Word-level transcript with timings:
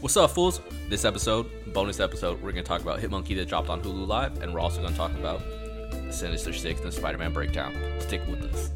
What's 0.00 0.16
up, 0.16 0.30
fools? 0.30 0.62
This 0.88 1.04
episode, 1.04 1.46
bonus 1.74 2.00
episode, 2.00 2.36
we're 2.36 2.52
going 2.52 2.64
to 2.64 2.68
talk 2.68 2.80
about 2.80 3.00
Hitmonkey 3.00 3.36
that 3.36 3.48
dropped 3.48 3.68
on 3.68 3.82
Hulu 3.82 4.06
Live, 4.06 4.40
and 4.40 4.54
we're 4.54 4.60
also 4.60 4.80
going 4.80 4.92
to 4.92 4.96
talk 4.96 5.12
about 5.12 5.42
Sinister 6.10 6.54
Six 6.54 6.80
and 6.80 6.90
Spider 6.90 7.18
Man 7.18 7.34
breakdown. 7.34 7.74
Stick 7.98 8.22
with 8.26 8.42
us. 8.44 8.70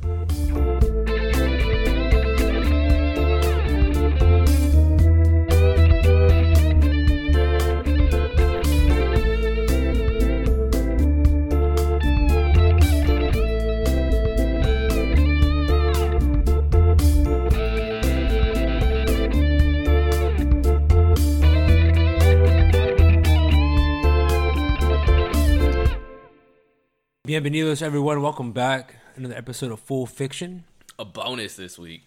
Bienvenidos, 27.26 27.80
everyone. 27.80 28.20
Welcome 28.20 28.52
back. 28.52 28.96
Another 29.16 29.34
episode 29.34 29.72
of 29.72 29.80
Fool 29.80 30.04
Fiction. 30.04 30.64
A 30.98 31.06
bonus 31.06 31.56
this 31.56 31.78
week, 31.78 32.02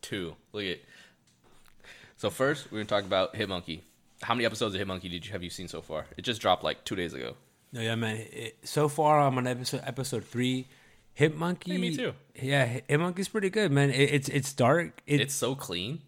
too. 0.00 0.36
Look 0.52 0.64
at. 0.64 0.78
So 2.16 2.30
first, 2.30 2.66
we're 2.70 2.78
going 2.78 2.86
to 2.86 2.94
talk 2.94 3.04
about 3.04 3.34
Hitmonkey. 3.34 3.80
How 4.22 4.32
many 4.32 4.46
episodes 4.46 4.76
of 4.76 4.80
Hitmonkey 4.80 5.10
did 5.10 5.26
you 5.26 5.32
have 5.32 5.42
you 5.42 5.50
seen 5.50 5.66
so 5.66 5.82
far? 5.82 6.06
It 6.16 6.22
just 6.22 6.40
dropped 6.40 6.62
like 6.62 6.84
two 6.84 6.94
days 6.94 7.14
ago. 7.14 7.34
No, 7.72 7.80
yeah, 7.80 7.96
man. 7.96 8.16
It, 8.30 8.58
so 8.62 8.88
far, 8.88 9.20
I'm 9.20 9.36
on 9.38 9.48
episode 9.48 9.82
episode 9.84 10.24
three. 10.24 10.68
Hit 11.14 11.36
Monkey. 11.36 11.72
Hey, 11.72 11.78
me 11.78 11.96
too. 11.96 12.12
Yeah, 12.40 12.64
Hit 12.64 13.00
Monkey's 13.00 13.28
pretty 13.28 13.50
good, 13.50 13.72
man. 13.72 13.90
It, 13.90 14.14
it's 14.14 14.28
it's 14.28 14.52
dark. 14.52 15.02
It, 15.04 15.20
It's 15.20 15.34
so 15.34 15.56
clean, 15.56 16.02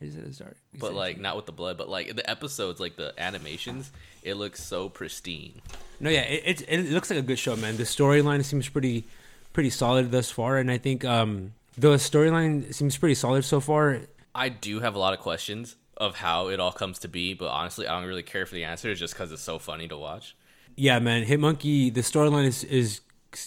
I 0.00 0.04
just 0.04 0.16
said 0.16 0.26
it's 0.26 0.38
dark. 0.38 0.56
You 0.72 0.80
but 0.80 0.94
like 0.94 1.18
not 1.18 1.36
with 1.36 1.46
the 1.46 1.52
blood, 1.52 1.76
but 1.76 1.88
like 1.88 2.14
the 2.14 2.28
episodes, 2.28 2.80
like 2.80 2.96
the 2.96 3.12
animations, 3.18 3.90
it 4.22 4.34
looks 4.34 4.62
so 4.62 4.88
pristine. 4.88 5.60
no, 6.00 6.10
yeah, 6.10 6.22
it, 6.22 6.62
it 6.62 6.68
it 6.68 6.90
looks 6.92 7.10
like 7.10 7.18
a 7.18 7.22
good 7.22 7.38
show, 7.38 7.56
man. 7.56 7.76
The 7.76 7.82
storyline 7.84 8.44
seems 8.44 8.68
pretty 8.68 9.04
pretty 9.52 9.70
solid 9.70 10.10
thus 10.10 10.30
far, 10.30 10.58
and 10.58 10.70
I 10.70 10.78
think 10.78 11.04
um 11.04 11.54
the 11.76 11.94
storyline 11.96 12.72
seems 12.74 12.96
pretty 12.96 13.14
solid 13.14 13.44
so 13.44 13.60
far. 13.60 14.00
I 14.34 14.48
do 14.50 14.80
have 14.80 14.94
a 14.94 14.98
lot 14.98 15.14
of 15.14 15.20
questions 15.20 15.76
of 15.96 16.16
how 16.16 16.48
it 16.48 16.60
all 16.60 16.70
comes 16.72 17.00
to 17.00 17.08
be, 17.08 17.34
but 17.34 17.48
honestly, 17.48 17.86
I 17.88 17.98
don't 17.98 18.08
really 18.08 18.22
care 18.22 18.46
for 18.46 18.54
the 18.54 18.64
answers 18.64 19.00
just 19.00 19.14
because 19.14 19.32
it's 19.32 19.42
so 19.42 19.58
funny 19.58 19.88
to 19.88 19.96
watch. 19.96 20.36
Yeah, 20.76 21.00
man. 21.00 21.24
Hit 21.24 21.40
Monkey. 21.40 21.90
The 21.90 22.02
storyline 22.02 22.44
is 22.46 22.62
is 22.62 23.00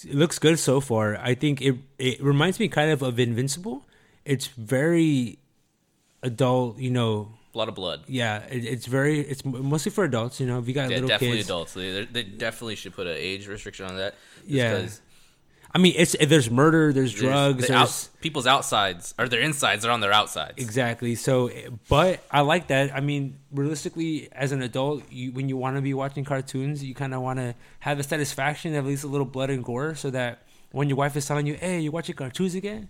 it 0.03 0.16
looks 0.16 0.38
good 0.38 0.59
so 0.59 0.81
far. 0.81 1.16
I 1.17 1.33
think 1.33 1.61
it 1.61 1.75
it 1.97 2.22
reminds 2.22 2.59
me 2.59 2.67
kind 2.67 2.91
of 2.91 3.02
of 3.02 3.19
Invincible. 3.19 3.85
It's 4.25 4.47
very 4.47 5.39
adult, 6.23 6.77
you 6.77 6.91
know. 6.91 7.31
A 7.53 7.58
lot 7.58 7.67
of 7.67 7.75
blood. 7.75 8.03
Yeah, 8.08 8.44
it, 8.50 8.64
it's 8.64 8.86
very 8.86 9.19
it's 9.19 9.44
mostly 9.44 9.91
for 9.91 10.03
adults. 10.05 10.39
You 10.39 10.47
know, 10.47 10.59
if 10.59 10.67
you 10.67 10.73
got 10.73 10.83
Yeah, 10.89 10.95
little 10.95 11.09
definitely 11.09 11.38
kids. 11.38 11.50
adults. 11.50 11.73
They, 11.73 12.05
they 12.05 12.23
definitely 12.23 12.75
should 12.75 12.94
put 12.94 13.08
an 13.08 13.16
age 13.17 13.47
restriction 13.47 13.86
on 13.88 13.97
that. 13.97 14.16
Yeah. 14.47 14.88
I 15.73 15.78
mean, 15.78 15.94
it's 15.97 16.16
there's 16.19 16.50
murder, 16.52 16.91
there's 16.91 17.13
there's- 17.13 17.22
drugs, 17.33 17.61
the 17.61 17.67
there's 17.73 17.81
outs- 17.81 18.09
people's 18.19 18.45
outsides 18.47 19.13
or 19.17 19.30
their 19.30 19.39
insides 19.39 19.86
are 19.86 19.91
on 19.91 20.02
their 20.02 20.11
outsides. 20.11 20.55
exactly. 20.58 21.16
So, 21.16 21.50
but 21.88 22.22
I 22.30 22.41
like 22.41 22.67
that. 22.67 22.94
I 22.94 23.00
mean, 23.00 23.38
realistically, 23.53 24.28
as 24.33 24.52
an 24.52 24.61
adult, 24.61 25.09
you 25.11 25.31
when 25.31 25.47
you 25.50 25.56
want 25.58 25.78
to 25.78 25.81
be 25.81 25.94
watching 25.94 26.25
cartoons, 26.25 26.83
you 26.83 26.94
kind 26.94 27.13
of 27.13 27.22
want 27.22 27.39
to 27.39 27.56
have 27.80 27.97
the 27.97 28.03
satisfaction 28.03 28.75
of 28.75 28.83
at 28.85 28.88
least 28.89 29.03
a 29.06 29.08
little 29.08 29.25
blood 29.25 29.50
and 29.50 29.63
gore, 29.63 29.95
so 29.95 30.09
that 30.09 30.44
when 30.72 30.89
your 30.89 30.97
wife 30.97 31.16
is 31.16 31.25
telling 31.25 31.47
you, 31.47 31.53
"Hey, 31.56 31.80
you 31.80 31.89
watching 31.91 32.16
cartoons 32.16 32.53
again?" 32.56 32.89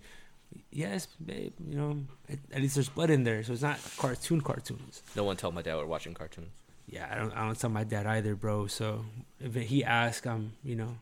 Yes, 0.72 1.08
babe. 1.24 1.54
You 1.68 1.78
know, 1.78 1.98
at, 2.30 2.40
at 2.54 2.62
least 2.62 2.76
there's 2.76 2.90
blood 2.90 3.10
in 3.10 3.24
there, 3.24 3.44
so 3.44 3.54
it's 3.54 3.62
not 3.62 3.80
cartoon 3.98 4.42
cartoons. 4.42 5.02
No 5.16 5.24
one 5.24 5.36
tell 5.38 5.52
my 5.52 5.62
dad 5.62 5.76
we're 5.76 5.86
watching 5.86 6.14
cartoons. 6.14 6.50
Yeah, 6.88 7.08
I 7.12 7.16
don't. 7.16 7.32
I 7.34 7.46
don't 7.46 7.60
tell 7.60 7.70
my 7.70 7.84
dad 7.84 8.06
either, 8.06 8.36
bro. 8.36 8.68
So 8.68 9.06
if 9.40 9.54
he 9.56 9.84
asks, 9.84 10.26
I'm, 10.28 10.54
you 10.64 10.76
know, 10.76 10.96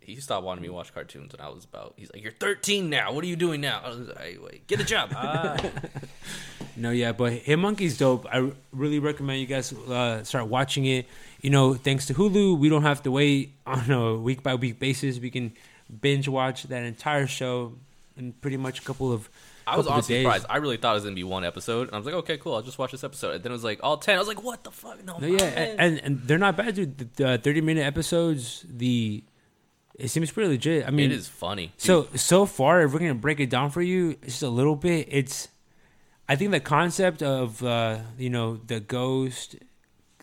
He 0.00 0.16
stopped 0.16 0.44
wanting 0.44 0.62
me 0.62 0.68
to 0.68 0.74
watch 0.74 0.92
cartoons 0.94 1.32
when 1.32 1.44
I 1.44 1.48
was 1.50 1.64
about. 1.64 1.94
He's 1.96 2.10
like, 2.12 2.22
"You're 2.22 2.32
13 2.32 2.88
now. 2.88 3.12
What 3.12 3.24
are 3.24 3.26
you 3.26 3.36
doing 3.36 3.60
now?" 3.60 3.80
I 3.84 3.88
was 3.88 3.98
like, 4.08 4.18
"Hey, 4.18 4.38
wait, 4.38 4.66
get 4.66 4.80
a 4.80 4.84
job." 4.84 5.10
Ah. 5.14 5.56
No, 6.76 6.90
yeah, 6.92 7.10
but 7.10 7.32
Hit 7.32 7.58
Monkey's 7.58 7.98
dope. 7.98 8.24
I 8.32 8.52
really 8.72 9.00
recommend 9.00 9.40
you 9.40 9.46
guys 9.46 9.72
uh, 9.72 10.22
start 10.22 10.46
watching 10.46 10.84
it. 10.84 11.06
You 11.42 11.50
know, 11.50 11.74
thanks 11.74 12.06
to 12.06 12.14
Hulu, 12.14 12.56
we 12.56 12.68
don't 12.68 12.82
have 12.84 13.02
to 13.02 13.10
wait 13.10 13.52
on 13.66 13.90
a 13.90 14.14
week 14.14 14.44
by 14.44 14.54
week 14.54 14.78
basis. 14.78 15.18
We 15.18 15.30
can 15.30 15.54
binge 16.00 16.28
watch 16.28 16.62
that 16.64 16.84
entire 16.84 17.26
show 17.26 17.72
in 18.18 18.32
pretty 18.32 18.56
much 18.56 18.80
a 18.80 18.82
couple 18.82 19.12
of. 19.12 19.28
I 19.66 19.76
was 19.76 19.86
honestly 19.86 20.22
surprised. 20.22 20.46
I 20.48 20.56
really 20.56 20.76
thought 20.78 20.92
it 20.92 20.94
was 20.94 21.04
gonna 21.04 21.14
be 21.14 21.24
one 21.24 21.44
episode, 21.44 21.88
and 21.88 21.94
I 21.94 21.98
was 21.98 22.06
like, 22.06 22.14
"Okay, 22.16 22.38
cool. 22.38 22.54
I'll 22.54 22.62
just 22.62 22.78
watch 22.78 22.92
this 22.92 23.04
episode." 23.04 23.34
And 23.34 23.42
then 23.44 23.52
it 23.52 23.54
was 23.54 23.64
like 23.64 23.80
all 23.82 23.98
10. 23.98 24.16
I 24.16 24.18
was 24.18 24.28
like, 24.28 24.42
"What 24.42 24.64
the 24.64 24.70
fuck?" 24.70 25.04
No, 25.04 25.18
No, 25.18 25.26
yeah, 25.26 25.44
and, 25.44 25.80
and 25.80 25.98
and 26.04 26.22
they're 26.22 26.38
not 26.38 26.56
bad, 26.56 26.74
dude. 26.74 26.98
The, 26.98 27.04
the 27.16 27.38
thirty 27.38 27.60
minute 27.60 27.82
episodes, 27.84 28.64
the 28.68 29.22
it 29.98 30.08
seems 30.08 30.30
pretty 30.30 30.48
legit. 30.48 30.86
I 30.86 30.90
mean, 30.90 31.10
it 31.10 31.14
is 31.14 31.28
funny. 31.28 31.66
Dude, 31.76 31.80
So 31.80 32.08
so 32.14 32.46
far, 32.46 32.82
if 32.82 32.92
we're 32.92 33.00
gonna 33.00 33.14
break 33.14 33.40
it 33.40 33.50
down 33.50 33.70
for 33.70 33.82
you, 33.82 34.14
just 34.24 34.42
a 34.42 34.48
little 34.48 34.76
bit, 34.76 35.08
it's. 35.10 35.48
I 36.30 36.36
think 36.36 36.50
the 36.50 36.60
concept 36.60 37.22
of 37.22 37.62
uh, 37.62 37.98
you 38.18 38.30
know 38.30 38.56
the 38.56 38.80
ghost 38.80 39.56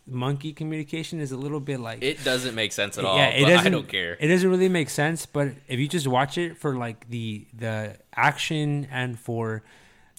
monkey 0.07 0.53
communication 0.53 1.19
is 1.19 1.31
a 1.31 1.37
little 1.37 1.59
bit 1.59 1.79
like 1.79 2.03
it 2.03 2.23
doesn't 2.23 2.53
make 2.55 2.71
sense 2.71 2.97
at 2.97 3.05
all. 3.05 3.17
yeah, 3.17 3.27
it 3.27 3.43
but 3.43 3.49
doesn't. 3.49 3.67
I 3.67 3.69
don't 3.69 3.87
care. 3.87 4.15
It 4.19 4.27
doesn't 4.27 4.49
really 4.49 4.69
make 4.69 4.89
sense, 4.89 5.25
but 5.25 5.49
if 5.67 5.79
you 5.79 5.87
just 5.87 6.07
watch 6.07 6.37
it 6.37 6.57
for 6.57 6.75
like 6.75 7.09
the 7.09 7.47
the 7.53 7.97
action 8.15 8.87
and 8.91 9.17
for 9.19 9.63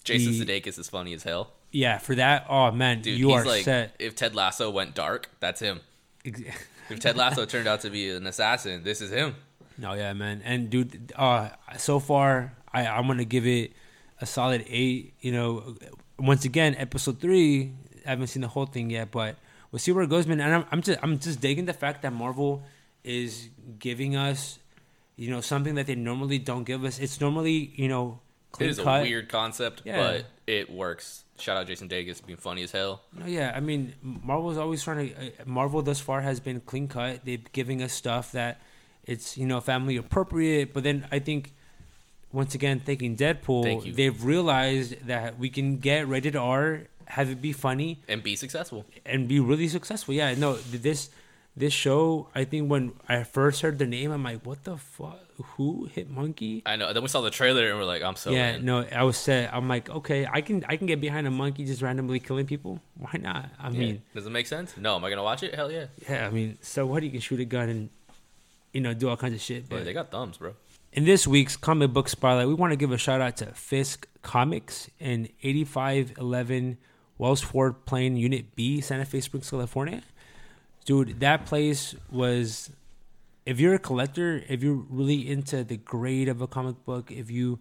Jason 0.03 0.33
the- 0.33 0.45
Sudeikis 0.61 0.77
is 0.77 0.89
funny 0.89 1.13
as 1.13 1.23
hell, 1.23 1.53
yeah 1.71 1.97
for 1.99 2.15
that, 2.15 2.45
oh 2.49 2.71
man, 2.71 3.01
dude. 3.01 3.17
you 3.17 3.27
he's 3.29 3.37
are 3.41 3.45
like, 3.45 3.63
set. 3.63 3.95
if 3.99 4.15
Ted 4.15 4.35
Lasso 4.35 4.69
went 4.69 4.93
dark, 4.95 5.29
that's 5.39 5.59
him. 5.61 5.79
If 6.89 7.01
Ted 7.01 7.17
Lasso 7.17 7.43
turned 7.45 7.67
out 7.67 7.81
to 7.81 7.89
be 7.89 8.09
an 8.11 8.25
assassin, 8.25 8.81
this 8.83 9.01
is 9.01 9.11
him. 9.11 9.35
No, 9.77 9.91
yeah, 9.93 10.13
man, 10.13 10.41
and 10.45 10.69
dude, 10.69 11.11
uh, 11.17 11.49
so 11.77 11.99
far 11.99 12.53
I 12.73 12.87
I'm 12.87 13.07
gonna 13.07 13.25
give 13.25 13.45
it 13.45 13.73
a 14.21 14.25
solid 14.25 14.63
eight. 14.69 15.13
You 15.19 15.33
know, 15.33 15.75
once 16.17 16.45
again, 16.45 16.75
episode 16.77 17.19
three. 17.19 17.73
I 18.05 18.11
haven't 18.11 18.27
seen 18.27 18.41
the 18.41 18.47
whole 18.47 18.65
thing 18.65 18.89
yet, 18.89 19.11
but 19.11 19.35
we'll 19.71 19.79
see 19.79 19.91
where 19.91 20.03
it 20.03 20.09
goes, 20.09 20.27
man. 20.27 20.39
And 20.39 20.53
I'm, 20.55 20.65
I'm 20.71 20.81
just 20.81 20.99
I'm 21.01 21.19
just 21.19 21.39
digging 21.41 21.65
the 21.65 21.73
fact 21.73 22.01
that 22.03 22.13
Marvel 22.13 22.63
is 23.03 23.49
giving 23.79 24.15
us, 24.15 24.59
you 25.15 25.29
know, 25.31 25.41
something 25.41 25.75
that 25.75 25.87
they 25.87 25.95
normally 25.95 26.39
don't 26.39 26.63
give 26.63 26.83
us. 26.83 26.99
It's 26.99 27.19
normally 27.21 27.71
you 27.75 27.87
know 27.87 28.19
It 28.53 28.57
clean 28.57 28.69
is 28.69 28.79
a 28.79 28.83
weird 29.01 29.29
concept, 29.29 29.81
Yeah. 29.85 29.97
but 29.97 30.25
it 30.45 30.69
works. 30.71 31.23
Shout 31.39 31.57
out 31.57 31.67
Jason 31.67 31.87
Sudeikis 31.87 32.25
being 32.25 32.37
funny 32.37 32.63
as 32.63 32.71
hell. 32.71 33.03
No, 33.13 33.27
yeah, 33.27 33.53
I 33.55 33.59
mean, 33.59 33.93
Marvel's 34.01 34.57
always 34.57 34.83
trying 34.83 35.09
to. 35.09 35.27
Uh, 35.27 35.29
Marvel 35.45 35.83
thus 35.83 35.99
far 35.99 36.21
has 36.21 36.39
been 36.39 36.59
clean 36.61 36.87
cut. 36.87 37.21
They're 37.25 37.37
giving 37.51 37.83
us 37.83 37.93
stuff 37.93 38.31
that 38.31 38.59
it's 39.05 39.37
you 39.37 39.45
know 39.45 39.61
family 39.61 39.97
appropriate, 39.97 40.73
but 40.73 40.83
then 40.83 41.07
I 41.11 41.19
think 41.19 41.53
once 42.31 42.55
again, 42.55 42.79
thinking 42.79 43.15
Deadpool, 43.15 43.63
Thank 43.63 43.95
they've 43.95 44.23
realized 44.23 45.05
that 45.07 45.37
we 45.39 45.49
can 45.49 45.77
get 45.77 46.07
rated 46.07 46.35
R, 46.35 46.81
have 47.07 47.29
it 47.29 47.41
be 47.41 47.53
funny, 47.53 47.99
and 48.07 48.21
be 48.23 48.35
successful. 48.35 48.85
and 49.05 49.27
be 49.27 49.39
really 49.39 49.67
successful. 49.67 50.13
Yeah, 50.13 50.33
no, 50.35 50.55
this 50.55 51.09
this 51.55 51.73
show. 51.73 52.29
I 52.35 52.43
think 52.43 52.69
when 52.69 52.93
I 53.09 53.23
first 53.23 53.61
heard 53.61 53.79
the 53.79 53.87
name, 53.87 54.11
I'm 54.11 54.23
like, 54.23 54.45
what 54.45 54.63
the 54.63 54.77
fuck? 54.77 55.19
Who 55.57 55.85
hit 55.85 56.09
Monkey? 56.09 56.63
I 56.65 56.75
know. 56.77 56.91
Then 56.93 57.03
we 57.03 57.09
saw 57.09 57.21
the 57.21 57.29
trailer 57.29 57.69
and 57.69 57.77
we're 57.77 57.85
like, 57.85 58.01
I'm 58.01 58.15
so 58.15 58.31
yeah, 58.31 58.55
in. 58.55 58.65
no, 58.65 58.83
I 58.91 59.03
was 59.03 59.17
set. 59.17 59.53
I'm 59.53 59.67
like, 59.67 59.89
okay, 59.89 60.27
I 60.31 60.41
can 60.41 60.63
I 60.67 60.77
can 60.77 60.87
get 60.87 60.99
behind 61.01 61.27
a 61.27 61.31
monkey 61.31 61.65
just 61.65 61.81
randomly 61.81 62.19
killing 62.19 62.45
people. 62.47 62.79
Why 62.97 63.11
not? 63.19 63.49
I 63.59 63.69
Yeah. 63.69 63.79
mean. 63.79 64.01
does 64.15 64.25
it 64.25 64.31
make 64.31 64.47
sense? 64.47 64.75
No. 64.77 64.95
Am 64.95 65.03
I 65.05 65.09
gonna 65.09 65.23
watch 65.23 65.43
it? 65.43 65.53
Hell 65.55 65.71
yeah. 65.71 65.85
Yeah, 66.09 66.27
I 66.27 66.29
mean, 66.31 66.57
so 66.61 66.85
what? 66.85 67.03
You 67.03 67.09
can 67.11 67.19
shoot 67.21 67.39
a 67.39 67.45
gun 67.45 67.69
and 67.69 67.89
you 68.73 68.81
know 68.81 68.93
do 68.93 69.09
all 69.09 69.17
kinds 69.17 69.35
of 69.35 69.41
shit. 69.41 69.63
Yeah, 69.69 69.77
But 69.77 69.85
they 69.85 69.93
got 69.93 70.09
thumbs, 70.11 70.37
bro. 70.37 70.53
in 70.93 71.05
this 71.05 71.27
week's 71.27 71.55
comic 71.55 71.93
book 71.93 72.09
spotlight, 72.09 72.47
we 72.47 72.53
want 72.55 72.71
to 72.73 72.77
give 72.77 72.91
a 72.91 72.97
shout 72.97 73.21
out 73.21 73.37
to 73.37 73.45
Fisk 73.53 74.07
Comics 74.23 74.89
in 74.99 75.29
8511 75.43 76.77
Wells 77.17 77.41
Ford 77.41 77.85
Plain 77.85 78.15
Unit 78.17 78.55
B, 78.55 78.81
Santa 78.81 79.05
Fe 79.05 79.19
Springs, 79.21 79.49
California. 79.49 80.01
Dude, 80.85 81.19
that 81.19 81.45
place 81.45 81.95
was. 82.11 82.71
If 83.45 83.59
you're 83.61 83.75
a 83.75 83.79
collector, 83.79 84.43
if 84.49 84.61
you're 84.61 84.83
really 84.89 85.29
into 85.29 85.63
the 85.63 85.77
grade 85.77 86.27
of 86.27 86.41
a 86.41 86.47
comic 86.47 86.83
book, 86.83 87.11
if 87.11 87.31
you 87.31 87.59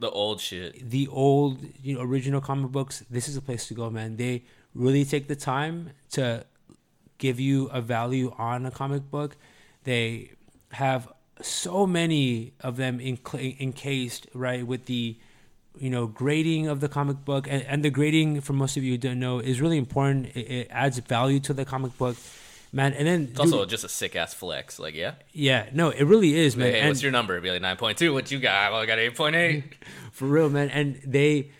The 0.00 0.10
old 0.10 0.40
shit. 0.40 0.90
the 0.90 1.06
old 1.08 1.58
you 1.82 1.94
know 1.94 2.00
original 2.02 2.40
comic 2.40 2.72
books 2.72 3.04
this 3.10 3.28
is 3.28 3.36
a 3.36 3.42
place 3.42 3.68
to 3.68 3.74
go 3.74 3.90
man 3.90 4.16
they 4.16 4.42
really 4.74 5.04
take 5.04 5.28
the 5.28 5.36
time 5.36 5.90
to 6.12 6.44
give 7.18 7.38
you 7.38 7.66
a 7.68 7.80
value 7.80 8.32
on 8.38 8.64
a 8.66 8.70
comic 8.70 9.10
book 9.10 9.36
they 9.84 10.30
have 10.72 11.12
so 11.42 11.86
many 11.86 12.54
of 12.60 12.76
them 12.76 12.98
encla- 12.98 13.58
encased 13.60 14.26
right 14.34 14.66
with 14.66 14.86
the 14.86 15.16
you 15.80 15.90
know 15.90 16.06
grading 16.06 16.68
of 16.68 16.78
the 16.80 16.88
comic 16.88 17.24
book 17.24 17.48
and, 17.50 17.62
and 17.64 17.82
the 17.84 17.90
grading 17.90 18.40
for 18.42 18.52
most 18.52 18.76
of 18.76 18.84
you 18.84 18.92
who 18.92 18.98
don't 18.98 19.18
know 19.18 19.38
is 19.40 19.60
really 19.60 19.78
important 19.78 20.26
it, 20.36 20.40
it 20.40 20.68
adds 20.70 20.98
value 20.98 21.40
to 21.40 21.52
the 21.54 21.64
comic 21.64 21.96
book 21.98 22.16
man 22.72 22.92
and 22.92 23.06
then 23.08 23.28
It's 23.30 23.40
also 23.40 23.64
just 23.66 23.82
a 23.82 23.88
sick 23.88 24.14
ass 24.14 24.32
flex. 24.34 24.78
Like, 24.78 24.94
yeah. 24.94 25.14
yeah 25.32 25.68
no 25.72 25.88
it 25.90 26.04
really 26.04 26.36
is 26.38 26.54
man 26.56 26.70
Hey, 26.72 26.80
And- 26.80 26.88
what's 26.90 27.02
your 27.02 27.10
number? 27.12 27.40
Be 27.40 27.50
like 27.50 27.62
nine 27.62 27.76
point 27.76 27.98
two. 27.98 28.12
What 28.12 28.30
you 28.30 28.38
got? 28.38 28.70
Well, 28.72 28.80
I 28.80 28.86
got 28.86 28.98
eight 29.00 29.16
point 29.16 29.34
eight. 29.34 29.64
for 30.12 30.26
real, 30.26 30.48
man. 30.50 30.70
And 30.70 31.00
they, 31.04 31.50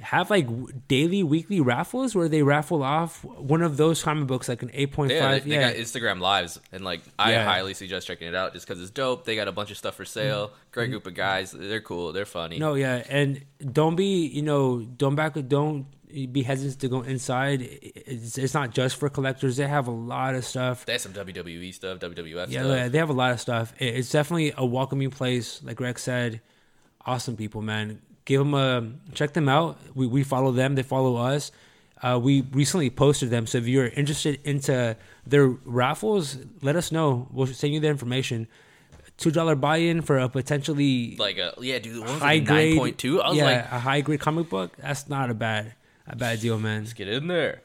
have 0.00 0.30
like 0.30 0.46
daily, 0.86 1.22
weekly 1.22 1.60
raffles 1.60 2.14
where 2.14 2.28
they 2.28 2.42
raffle 2.42 2.82
off 2.82 3.24
one 3.24 3.62
of 3.62 3.76
those 3.76 4.02
comic 4.02 4.26
books, 4.28 4.48
like 4.48 4.62
an 4.62 4.70
eight 4.72 4.92
point 4.92 5.10
five. 5.12 5.42
point 5.42 5.46
Yeah, 5.46 5.70
they, 5.70 5.72
they 5.74 5.80
got 5.80 5.84
Instagram 5.86 6.20
lives, 6.20 6.60
and 6.70 6.84
like 6.84 7.00
I 7.18 7.32
Yeah. 7.32 7.44
highly 7.44 7.74
suggest 7.74 8.06
checking 8.06 8.28
it 8.28 8.34
out 8.34 8.52
just 8.52 8.66
because 8.66 8.80
it's 8.80 8.90
dope. 8.92 9.24
They 9.24 9.34
got 9.36 9.48
a 9.48 9.52
bunch 9.52 9.70
of 9.72 9.76
stuff 9.76 9.96
for 9.96 10.04
sale. 10.04 10.52
Great 10.70 10.90
group 10.90 11.06
of 11.06 11.14
guys. 11.14 11.50
They're 11.52 11.80
cool. 11.80 12.12
They're 12.12 12.26
funny. 12.26 12.56
Mm-hmm. 12.56 12.64
no, 12.64 12.74
yeah, 12.74 13.02
and 13.08 13.44
don't 13.72 13.96
be, 13.96 14.26
you 14.26 14.42
know, 14.42 14.80
don't 14.80 15.14
back, 15.16 15.34
don't 15.48 15.86
be 16.32 16.42
hesitant 16.42 16.80
to 16.80 16.88
go 16.88 17.02
inside. 17.02 17.60
It's, 17.60 18.38
it's 18.38 18.54
not 18.54 18.70
just 18.70 18.96
for 18.96 19.08
collectors. 19.10 19.56
They 19.58 19.66
have 19.66 19.88
a 19.88 19.92
lot 19.92 20.34
of 20.36 20.44
stuff. 20.44 20.86
They 20.86 20.92
have 20.92 21.02
some 21.02 21.12
WWE 21.12 21.74
stuff, 21.74 21.98
WWF 21.98 22.48
Yeah, 22.48 22.62
stuff. 22.62 22.76
yeah, 22.76 22.88
they 22.88 22.98
have 22.98 23.10
a 23.10 23.12
lot 23.14 23.32
of 23.32 23.40
stuff. 23.40 23.74
It's 23.78 24.10
definitely 24.10 24.54
a 24.56 24.64
welcoming 24.64 25.10
place. 25.10 25.60
Like 25.62 25.76
Greg 25.76 25.98
said, 25.98 26.40
awesome 27.04 27.36
people, 27.36 27.60
man. 27.62 28.00
Give 28.28 28.40
them 28.40 28.52
a 28.52 28.86
check 29.14 29.32
them 29.32 29.48
out. 29.48 29.78
We 29.94 30.06
we 30.06 30.22
follow 30.22 30.52
them. 30.52 30.74
They 30.74 30.82
follow 30.82 31.16
us. 31.16 31.50
Uh, 32.02 32.20
we 32.22 32.42
recently 32.42 32.90
posted 32.90 33.30
them. 33.30 33.46
So 33.46 33.56
if 33.56 33.66
you're 33.66 33.86
interested 33.88 34.38
into 34.44 34.98
their 35.26 35.48
raffles, 35.48 36.36
let 36.60 36.76
us 36.76 36.92
know. 36.92 37.26
We'll 37.32 37.46
send 37.46 37.72
you 37.72 37.80
the 37.80 37.88
information. 37.88 38.46
Two 39.16 39.30
dollar 39.30 39.54
buy 39.54 39.78
in 39.78 40.02
for 40.02 40.18
a 40.18 40.28
potentially 40.28 41.16
Like 41.16 41.38
a 41.38 41.54
yeah, 41.58 41.78
dude. 41.78 42.06
High 42.06 42.34
like 42.34 42.44
grade 42.44 42.74
nine 42.74 42.78
point 42.78 42.98
two. 42.98 43.22
I 43.22 43.30
was 43.30 43.38
yeah, 43.38 43.44
like, 43.44 43.72
a 43.72 43.78
high 43.78 44.02
grade 44.02 44.20
comic 44.20 44.50
book. 44.50 44.76
That's 44.76 45.08
not 45.08 45.30
a 45.30 45.34
bad 45.34 45.72
a 46.06 46.14
bad 46.14 46.40
deal, 46.40 46.58
man. 46.58 46.82
let's 46.82 46.92
get 46.92 47.08
in 47.08 47.28
there. 47.28 47.62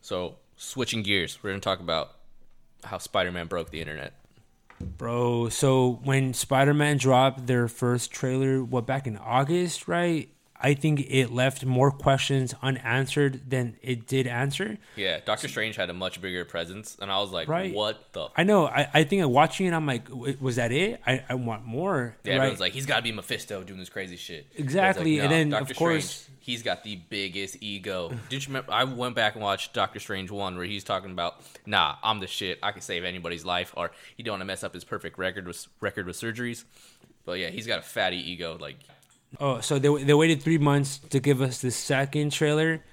So 0.00 0.36
switching 0.56 1.02
gears, 1.02 1.38
we're 1.42 1.50
gonna 1.50 1.60
talk 1.60 1.80
about 1.80 2.12
how 2.84 2.96
Spider-Man 2.96 3.48
broke 3.48 3.68
the 3.68 3.80
internet. 3.82 4.14
Bro, 4.82 5.50
so 5.50 6.00
when 6.04 6.34
Spider 6.34 6.74
Man 6.74 6.96
dropped 6.96 7.46
their 7.46 7.68
first 7.68 8.10
trailer, 8.10 8.62
what 8.62 8.86
back 8.86 9.06
in 9.06 9.16
August, 9.16 9.86
right? 9.88 10.28
I 10.62 10.74
think 10.74 11.00
it 11.08 11.30
left 11.32 11.64
more 11.64 11.90
questions 11.90 12.54
unanswered 12.62 13.50
than 13.50 13.76
it 13.82 14.06
did 14.06 14.26
answer. 14.28 14.78
Yeah, 14.96 15.18
Doctor 15.24 15.48
Strange 15.48 15.74
had 15.76 15.90
a 15.90 15.92
much 15.92 16.20
bigger 16.20 16.44
presence, 16.44 16.96
and 17.02 17.10
I 17.10 17.18
was 17.18 17.32
like, 17.32 17.48
Right. 17.48 17.74
what 17.74 18.12
the? 18.12 18.24
F-? 18.26 18.30
I 18.36 18.44
know. 18.44 18.66
I, 18.66 18.88
I 18.94 19.04
think 19.04 19.26
watching 19.28 19.66
it, 19.66 19.72
I'm 19.72 19.86
like, 19.86 20.08
was 20.08 20.56
that 20.56 20.70
it? 20.72 21.00
I, 21.06 21.24
I 21.28 21.34
want 21.34 21.64
more. 21.66 22.16
Yeah, 22.24 22.32
right? 22.32 22.36
everyone's 22.38 22.60
like, 22.60 22.72
he's 22.72 22.86
got 22.86 22.96
to 22.98 23.02
be 23.02 23.12
Mephisto 23.12 23.64
doing 23.64 23.80
this 23.80 23.88
crazy 23.88 24.16
shit. 24.16 24.46
But 24.50 24.54
it's 24.60 24.64
Exactly, 24.64 25.18
and 25.18 25.32
then, 25.32 25.52
of 25.52 25.74
course- 25.74 26.10
Strange, 26.10 26.38
he's 26.40 26.62
got 26.62 26.84
the 26.84 26.96
biggest 27.08 27.56
ego. 27.60 28.12
Did 28.28 28.44
you 28.44 28.48
remember? 28.50 28.72
I 28.72 28.84
went 28.84 29.14
back 29.16 29.34
and 29.34 29.42
watched 29.42 29.72
Doctor 29.74 29.98
Strange 30.00 30.30
one, 30.30 30.56
where 30.56 30.64
he's 30.66 30.84
talking 30.84 31.10
about, 31.10 31.40
"Nah, 31.66 31.96
I'm 32.02 32.20
the 32.20 32.26
shit. 32.26 32.58
I 32.62 32.72
can 32.72 32.80
save 32.82 33.04
anybody's 33.04 33.44
life," 33.44 33.72
or 33.76 33.90
he 34.16 34.22
don't 34.22 34.34
want 34.34 34.40
to 34.42 34.46
mess 34.46 34.62
up 34.64 34.74
his 34.74 34.84
perfect 34.84 35.18
record 35.18 35.46
with 35.46 35.66
record 35.80 36.06
with 36.06 36.16
surgeries. 36.16 36.64
But 37.24 37.38
yeah, 37.38 37.50
he's 37.50 37.66
got 37.68 37.78
a 37.78 37.82
fatty 37.82 38.16
ego. 38.16 38.56
Like, 38.60 38.76
Oh, 39.40 39.60
so 39.60 39.78
they 39.78 40.04
they 40.04 40.14
waited 40.14 40.42
three 40.42 40.58
months 40.58 40.98
to 41.10 41.20
give 41.20 41.40
us 41.40 41.60
the 41.60 41.70
second 41.70 42.32
trailer, 42.32 42.84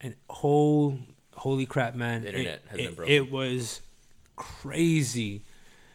and 0.00 0.14
whole 0.28 0.98
holy 1.34 1.66
crap, 1.66 1.94
man! 1.94 2.22
The 2.22 2.28
internet 2.28 2.54
it, 2.54 2.62
has 2.70 2.76
been 2.78 2.94
broken. 2.94 3.14
It 3.14 3.30
was 3.30 3.80
crazy. 4.36 5.42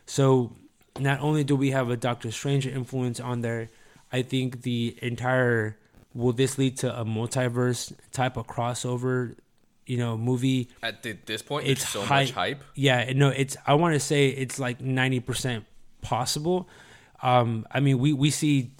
So 0.06 0.54
not 1.00 1.20
only 1.22 1.44
do 1.44 1.56
we 1.56 1.72
have 1.72 1.90
a 1.90 1.98
Doctor 1.98 2.32
Strange 2.32 2.68
influence 2.68 3.20
on 3.20 3.42
there, 3.42 3.70
I 4.12 4.22
think 4.24 4.64
the 4.64 4.98
entire 5.02 5.78
will 6.14 6.34
this 6.34 6.58
lead 6.58 6.78
to 6.80 7.00
a 7.00 7.06
multiverse 7.06 7.94
type 8.12 8.36
of 8.36 8.46
crossover, 8.48 9.36
you 9.86 9.98
know, 9.98 10.18
movie. 10.18 10.70
at 10.84 11.04
th- 11.04 11.20
this 11.26 11.42
point, 11.42 11.68
It's 11.68 11.88
so 11.88 12.02
hype. 12.02 12.28
much 12.28 12.32
hype. 12.34 12.64
Yeah, 12.76 13.14
no, 13.14 13.30
it's 13.30 13.56
I 13.66 13.76
want 13.76 13.94
to 13.94 14.00
say 14.00 14.30
it's 14.30 14.60
like 14.60 14.82
ninety 14.82 15.20
percent 15.20 15.66
possible. 16.02 16.68
Um, 17.24 17.68
I 17.72 17.80
mean, 17.80 18.00
we 18.00 18.14
we 18.14 18.32
see 18.32 18.72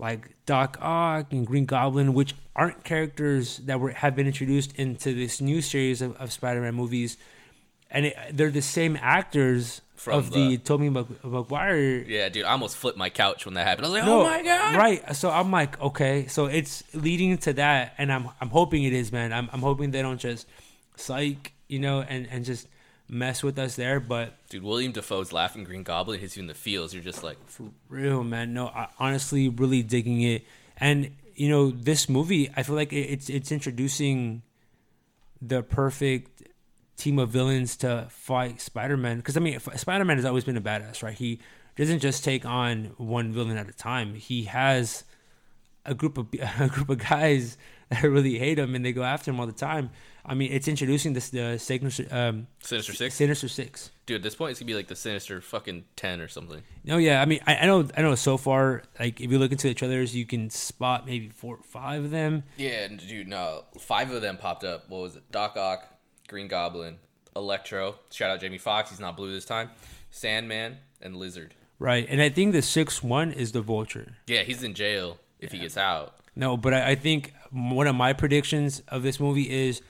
like 0.00 0.30
Doc 0.46 0.78
Ock 0.80 1.32
and 1.32 1.46
Green 1.46 1.66
Goblin, 1.66 2.14
which 2.14 2.34
aren't 2.56 2.82
characters 2.84 3.58
that 3.58 3.78
were 3.78 3.90
have 3.90 4.16
been 4.16 4.26
introduced 4.26 4.74
into 4.76 5.14
this 5.14 5.40
new 5.40 5.60
series 5.62 6.00
of, 6.02 6.16
of 6.16 6.32
Spider-Man 6.32 6.74
movies, 6.74 7.16
and 7.90 8.06
it, 8.06 8.16
they're 8.32 8.50
the 8.50 8.62
same 8.62 8.96
actors 9.00 9.82
From 9.94 10.18
of 10.18 10.30
the, 10.32 10.48
the- 10.48 10.58
Tobey 10.58 10.88
Mag- 10.88 11.22
Maguire. 11.22 11.76
Yeah, 12.08 12.28
dude, 12.30 12.44
I 12.44 12.52
almost 12.52 12.76
flipped 12.78 12.96
my 12.98 13.10
couch 13.10 13.44
when 13.44 13.54
that 13.54 13.66
happened. 13.66 13.86
I 13.86 13.88
was 13.90 13.98
like, 13.98 14.06
No, 14.06 14.22
"Oh 14.22 14.24
my 14.24 14.42
god!" 14.42 14.76
Right. 14.76 15.14
So 15.14 15.30
I'm 15.30 15.50
like, 15.50 15.78
okay, 15.80 16.26
so 16.28 16.46
it's 16.46 16.82
leading 16.94 17.36
to 17.38 17.52
that, 17.54 17.94
and 17.98 18.10
I'm 18.10 18.28
I'm 18.40 18.48
hoping 18.48 18.82
it 18.84 18.92
is, 18.94 19.12
man. 19.12 19.32
I'm 19.32 19.48
I'm 19.52 19.60
hoping 19.60 19.90
they 19.90 20.02
don't 20.02 20.18
just 20.20 20.46
psych, 20.96 21.52
you 21.68 21.78
know, 21.78 22.00
and 22.00 22.26
and 22.30 22.44
just 22.44 22.66
mess 23.10 23.42
with 23.42 23.58
us 23.58 23.76
there, 23.76 24.00
but. 24.00 24.34
Dude, 24.48 24.62
William 24.62 24.92
Dafoe's 24.92 25.32
laughing 25.32 25.64
Green 25.64 25.82
Goblin 25.82 26.20
hits 26.20 26.36
you 26.36 26.42
in 26.42 26.46
the 26.46 26.54
feels. 26.54 26.94
You're 26.94 27.02
just 27.02 27.22
like, 27.22 27.36
For 27.48 27.70
real, 27.88 28.22
man. 28.24 28.54
No, 28.54 28.68
I 28.68 28.88
honestly 28.98 29.48
really 29.48 29.82
digging 29.82 30.22
it. 30.22 30.44
And 30.76 31.10
you 31.34 31.48
know, 31.48 31.70
this 31.70 32.08
movie, 32.08 32.50
I 32.56 32.62
feel 32.62 32.74
like 32.74 32.92
it, 32.92 33.06
it's 33.08 33.28
it's 33.28 33.52
introducing 33.52 34.42
the 35.40 35.62
perfect 35.62 36.42
team 36.96 37.18
of 37.18 37.30
villains 37.30 37.76
to 37.78 38.06
fight 38.10 38.60
Spider-Man. 38.60 39.18
Because 39.18 39.36
I 39.36 39.40
mean, 39.40 39.58
Spider-Man 39.58 40.18
has 40.18 40.26
always 40.26 40.44
been 40.44 40.56
a 40.56 40.60
badass, 40.60 41.02
right? 41.02 41.16
He 41.16 41.40
doesn't 41.76 42.00
just 42.00 42.24
take 42.24 42.44
on 42.44 42.92
one 42.98 43.32
villain 43.32 43.56
at 43.56 43.68
a 43.68 43.72
time. 43.72 44.14
He 44.14 44.44
has 44.44 45.04
a 45.86 45.94
group 45.94 46.18
of 46.18 46.28
a 46.60 46.68
group 46.68 46.90
of 46.90 46.98
guys 46.98 47.56
that 48.02 48.02
really 48.04 48.38
hate 48.38 48.58
him 48.58 48.74
and 48.74 48.84
they 48.84 48.92
go 48.92 49.02
after 49.02 49.30
him 49.30 49.40
all 49.40 49.46
the 49.46 49.52
time. 49.52 49.90
I 50.24 50.34
mean, 50.34 50.52
it's 50.52 50.68
introducing 50.68 51.12
this 51.12 51.30
the 51.30 51.58
Sinister 51.58 52.06
um, 52.10 52.46
Sinister 52.62 52.92
Six. 52.92 53.14
Sinister 53.16 53.48
Six. 53.48 53.90
Dude, 54.06 54.16
at 54.16 54.22
this 54.22 54.36
point, 54.36 54.52
it's 54.52 54.60
gonna 54.60 54.68
be 54.68 54.74
like 54.74 54.86
the 54.86 54.94
Sinister 54.94 55.40
fucking 55.40 55.84
ten 55.96 56.20
or 56.20 56.28
something. 56.28 56.62
No, 56.84 56.98
yeah, 56.98 57.20
I 57.20 57.24
mean, 57.24 57.40
I, 57.46 57.56
I 57.56 57.66
know, 57.66 57.88
I 57.96 58.02
know. 58.02 58.14
So 58.14 58.36
far, 58.36 58.82
like 59.00 59.20
if 59.20 59.30
you 59.30 59.38
look 59.38 59.50
into 59.50 59.66
the 59.66 59.74
trailers, 59.74 60.14
you 60.14 60.24
can 60.24 60.50
spot 60.50 61.04
maybe 61.06 61.30
four, 61.30 61.56
or 61.56 61.62
five 61.62 62.04
of 62.04 62.10
them. 62.10 62.44
Yeah, 62.56 62.84
and 62.84 63.04
dude, 63.08 63.28
no, 63.28 63.64
five 63.78 64.12
of 64.12 64.22
them 64.22 64.36
popped 64.36 64.62
up. 64.62 64.88
What 64.88 65.02
was 65.02 65.16
it? 65.16 65.30
Doc 65.32 65.56
Ock, 65.56 65.88
Green 66.28 66.46
Goblin, 66.46 66.98
Electro. 67.34 67.96
Shout 68.12 68.30
out 68.30 68.40
Jamie 68.40 68.58
Foxx. 68.58 68.90
He's 68.90 69.00
not 69.00 69.16
blue 69.16 69.32
this 69.32 69.46
time. 69.46 69.70
Sandman 70.10 70.76
and 71.00 71.16
Lizard. 71.16 71.54
Right, 71.80 72.06
and 72.08 72.20
I 72.20 72.28
think 72.28 72.52
the 72.52 72.62
sixth 72.62 73.02
one 73.02 73.32
is 73.32 73.52
the 73.52 73.62
Vulture. 73.62 74.16
Yeah, 74.26 74.42
he's 74.42 74.62
in 74.62 74.74
jail 74.74 75.18
if 75.40 75.50
he 75.50 75.58
gets 75.58 75.78
out. 75.78 76.14
No, 76.36 76.56
but 76.56 76.74
I, 76.74 76.90
I 76.90 76.94
think 76.94 77.32
one 77.50 77.86
of 77.86 77.94
my 77.94 78.12
predictions 78.12 78.82
of 78.88 79.02
this 79.02 79.20
movie 79.20 79.50
is 79.50 79.82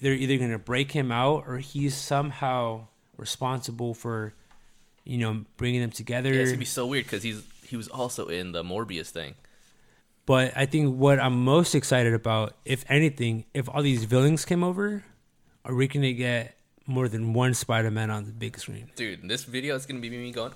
they're 0.00 0.14
either 0.14 0.38
going 0.38 0.52
to 0.52 0.58
break 0.58 0.92
him 0.92 1.12
out 1.12 1.44
or 1.46 1.58
he's 1.58 1.94
somehow 1.94 2.86
responsible 3.16 3.94
for, 3.94 4.34
you 5.04 5.18
know, 5.18 5.44
bringing 5.56 5.80
them 5.80 5.90
together. 5.90 6.32
Yeah, 6.32 6.40
it's 6.40 6.50
gonna 6.50 6.58
be 6.58 6.64
so 6.64 6.86
weird 6.86 7.04
because 7.04 7.22
he's 7.22 7.42
he 7.62 7.76
was 7.76 7.88
also 7.88 8.26
in 8.26 8.52
the 8.52 8.62
Morbius 8.62 9.10
thing. 9.10 9.34
But 10.24 10.52
I 10.56 10.66
think 10.66 10.96
what 10.96 11.20
I'm 11.20 11.44
most 11.44 11.74
excited 11.74 12.14
about, 12.14 12.54
if 12.64 12.84
anything, 12.88 13.44
if 13.54 13.68
all 13.68 13.82
these 13.82 14.04
villains 14.04 14.44
came 14.44 14.64
over, 14.64 15.04
are 15.64 15.74
we 15.74 15.86
going 15.86 16.02
to 16.02 16.12
get 16.12 16.56
more 16.86 17.08
than 17.08 17.32
one 17.32 17.54
Spider-Man 17.54 18.10
on 18.10 18.24
the 18.24 18.32
big 18.32 18.58
screen? 18.58 18.90
Dude, 18.96 19.28
this 19.28 19.44
video 19.44 19.74
is 19.76 19.86
gonna 19.86 20.00
be 20.00 20.10
me 20.10 20.32
going, 20.32 20.52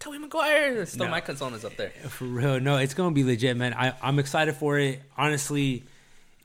Tobey 0.00 0.18
Maguire. 0.18 0.84
Still, 0.86 1.04
No. 1.06 1.10
my 1.12 1.20
is 1.20 1.64
up 1.64 1.76
there. 1.76 1.90
For 2.08 2.24
real, 2.24 2.58
no, 2.58 2.78
it's 2.78 2.94
gonna 2.94 3.14
be 3.14 3.22
legit, 3.22 3.56
man. 3.56 3.74
I, 3.74 3.92
I'm 4.02 4.18
excited 4.18 4.54
for 4.56 4.78
it. 4.78 5.00
Honestly, 5.16 5.84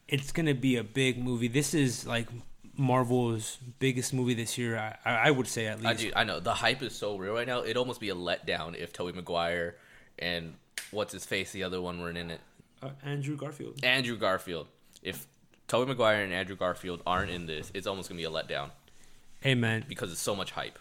it's 0.07 0.31
gonna 0.31 0.53
be 0.53 0.75
a 0.75 0.83
big 0.83 1.17
movie. 1.17 1.47
This 1.47 1.73
is 1.73 2.05
like 2.05 2.27
Marvel's 2.77 3.57
biggest 3.79 4.13
movie 4.13 4.33
this 4.33 4.57
year. 4.57 4.77
I, 4.77 4.97
I 5.05 5.15
I 5.27 5.31
would 5.31 5.47
say 5.47 5.67
at 5.67 5.79
I 5.85 5.89
least. 5.91 6.01
do. 6.01 6.11
I 6.15 6.23
know 6.25 6.39
the 6.39 6.53
hype 6.53 6.81
is 6.83 6.93
so 6.93 7.17
real 7.17 7.33
right 7.33 7.47
now. 7.47 7.63
It'd 7.63 7.77
almost 7.77 7.99
be 8.01 8.09
a 8.09 8.15
letdown 8.15 8.75
if 8.75 8.91
Tobey 8.93 9.13
Maguire 9.13 9.75
and 10.19 10.53
what's 10.91 11.13
his 11.13 11.25
face, 11.25 11.51
the 11.51 11.63
other 11.63 11.81
one, 11.81 11.99
weren't 12.01 12.17
in 12.17 12.31
it. 12.31 12.41
Uh, 12.83 12.89
Andrew 13.03 13.35
Garfield. 13.37 13.83
Andrew 13.83 14.17
Garfield. 14.17 14.67
If 15.01 15.25
Tobey 15.69 15.87
Maguire 15.89 16.23
and 16.23 16.33
Andrew 16.33 16.55
Garfield 16.57 17.01
aren't 17.07 17.31
in 17.31 17.45
this, 17.45 17.71
it's 17.73 17.87
almost 17.87 18.09
gonna 18.09 18.17
be 18.19 18.25
a 18.25 18.29
letdown 18.29 18.71
Hey, 19.39 19.55
man. 19.55 19.85
because 19.87 20.11
it's 20.11 20.21
so 20.21 20.35
much 20.35 20.51
hype. 20.51 20.77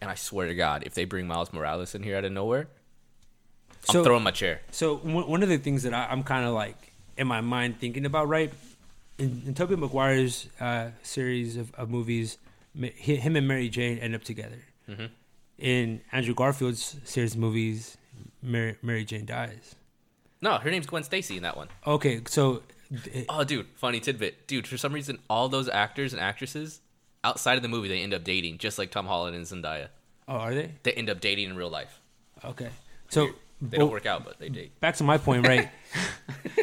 And 0.00 0.10
I 0.10 0.14
swear 0.14 0.46
to 0.48 0.54
God, 0.54 0.82
if 0.86 0.94
they 0.94 1.04
bring 1.04 1.26
Miles 1.26 1.52
Morales 1.52 1.94
in 1.94 2.02
here 2.02 2.16
out 2.16 2.24
of 2.24 2.32
nowhere, 2.32 2.68
I'm 3.88 3.94
So 3.94 4.04
throwing 4.04 4.22
my 4.22 4.30
chair. 4.30 4.60
so 4.70 4.96
one 4.96 5.28
one 5.28 5.42
of 5.42 5.48
the 5.48 5.58
things 5.58 5.82
that 5.84 5.94
I, 5.94 6.06
I'm 6.06 6.22
kind 6.22 6.44
of 6.46 6.52
like 6.54 6.92
in 7.16 7.26
my 7.26 7.40
mind 7.40 7.78
thinking 7.80 8.04
about, 8.04 8.28
right? 8.28 8.52
In, 9.18 9.42
in 9.46 9.54
Tobey 9.54 9.76
Maguire's 9.76 10.48
uh, 10.60 10.90
series 11.02 11.56
of, 11.56 11.72
of 11.74 11.88
movies, 11.88 12.36
him 12.74 13.36
and 13.36 13.48
Mary 13.48 13.68
Jane 13.70 13.98
end 13.98 14.14
up 14.14 14.22
together. 14.24 14.58
Mhm. 14.88 15.08
In 15.58 16.00
Andrew 16.12 16.34
Garfield's 16.34 16.96
series 17.04 17.32
of 17.32 17.38
movies, 17.40 17.96
Mary, 18.42 18.76
Mary 18.82 19.04
Jane 19.06 19.24
dies. 19.24 19.74
No, 20.42 20.58
her 20.58 20.70
name's 20.70 20.86
Gwen 20.86 21.02
Stacy 21.02 21.38
in 21.38 21.42
that 21.44 21.56
one. 21.56 21.68
Okay, 21.86 22.20
so 22.26 22.62
th- 23.04 23.24
Oh, 23.30 23.42
dude, 23.42 23.66
funny 23.76 23.98
tidbit, 24.00 24.46
dude. 24.46 24.66
For 24.66 24.76
some 24.76 24.92
reason, 24.92 25.18
all 25.30 25.48
those 25.48 25.66
actors 25.70 26.12
and 26.12 26.20
actresses 26.20 26.80
outside 27.26 27.56
of 27.56 27.62
the 27.62 27.68
movie, 27.68 27.88
they 27.88 28.00
end 28.00 28.14
up 28.14 28.24
dating, 28.24 28.58
just 28.58 28.78
like 28.78 28.90
Tom 28.90 29.06
Holland 29.06 29.34
and 29.36 29.44
Zendaya. 29.44 29.88
oh, 30.28 30.34
are 30.36 30.54
they? 30.54 30.70
They 30.84 30.92
end 30.92 31.10
up 31.10 31.20
dating 31.20 31.50
in 31.50 31.56
real 31.56 31.70
life. 31.70 32.00
Okay. 32.44 32.70
So 33.08 33.26
They 33.60 33.78
well, 33.78 33.86
don't 33.86 33.92
work 33.92 34.06
out, 34.06 34.24
but 34.24 34.38
they 34.38 34.48
date. 34.48 34.70
back 34.80 34.96
to 34.96 35.04
my 35.04 35.18
point, 35.18 35.46
right? 35.46 35.68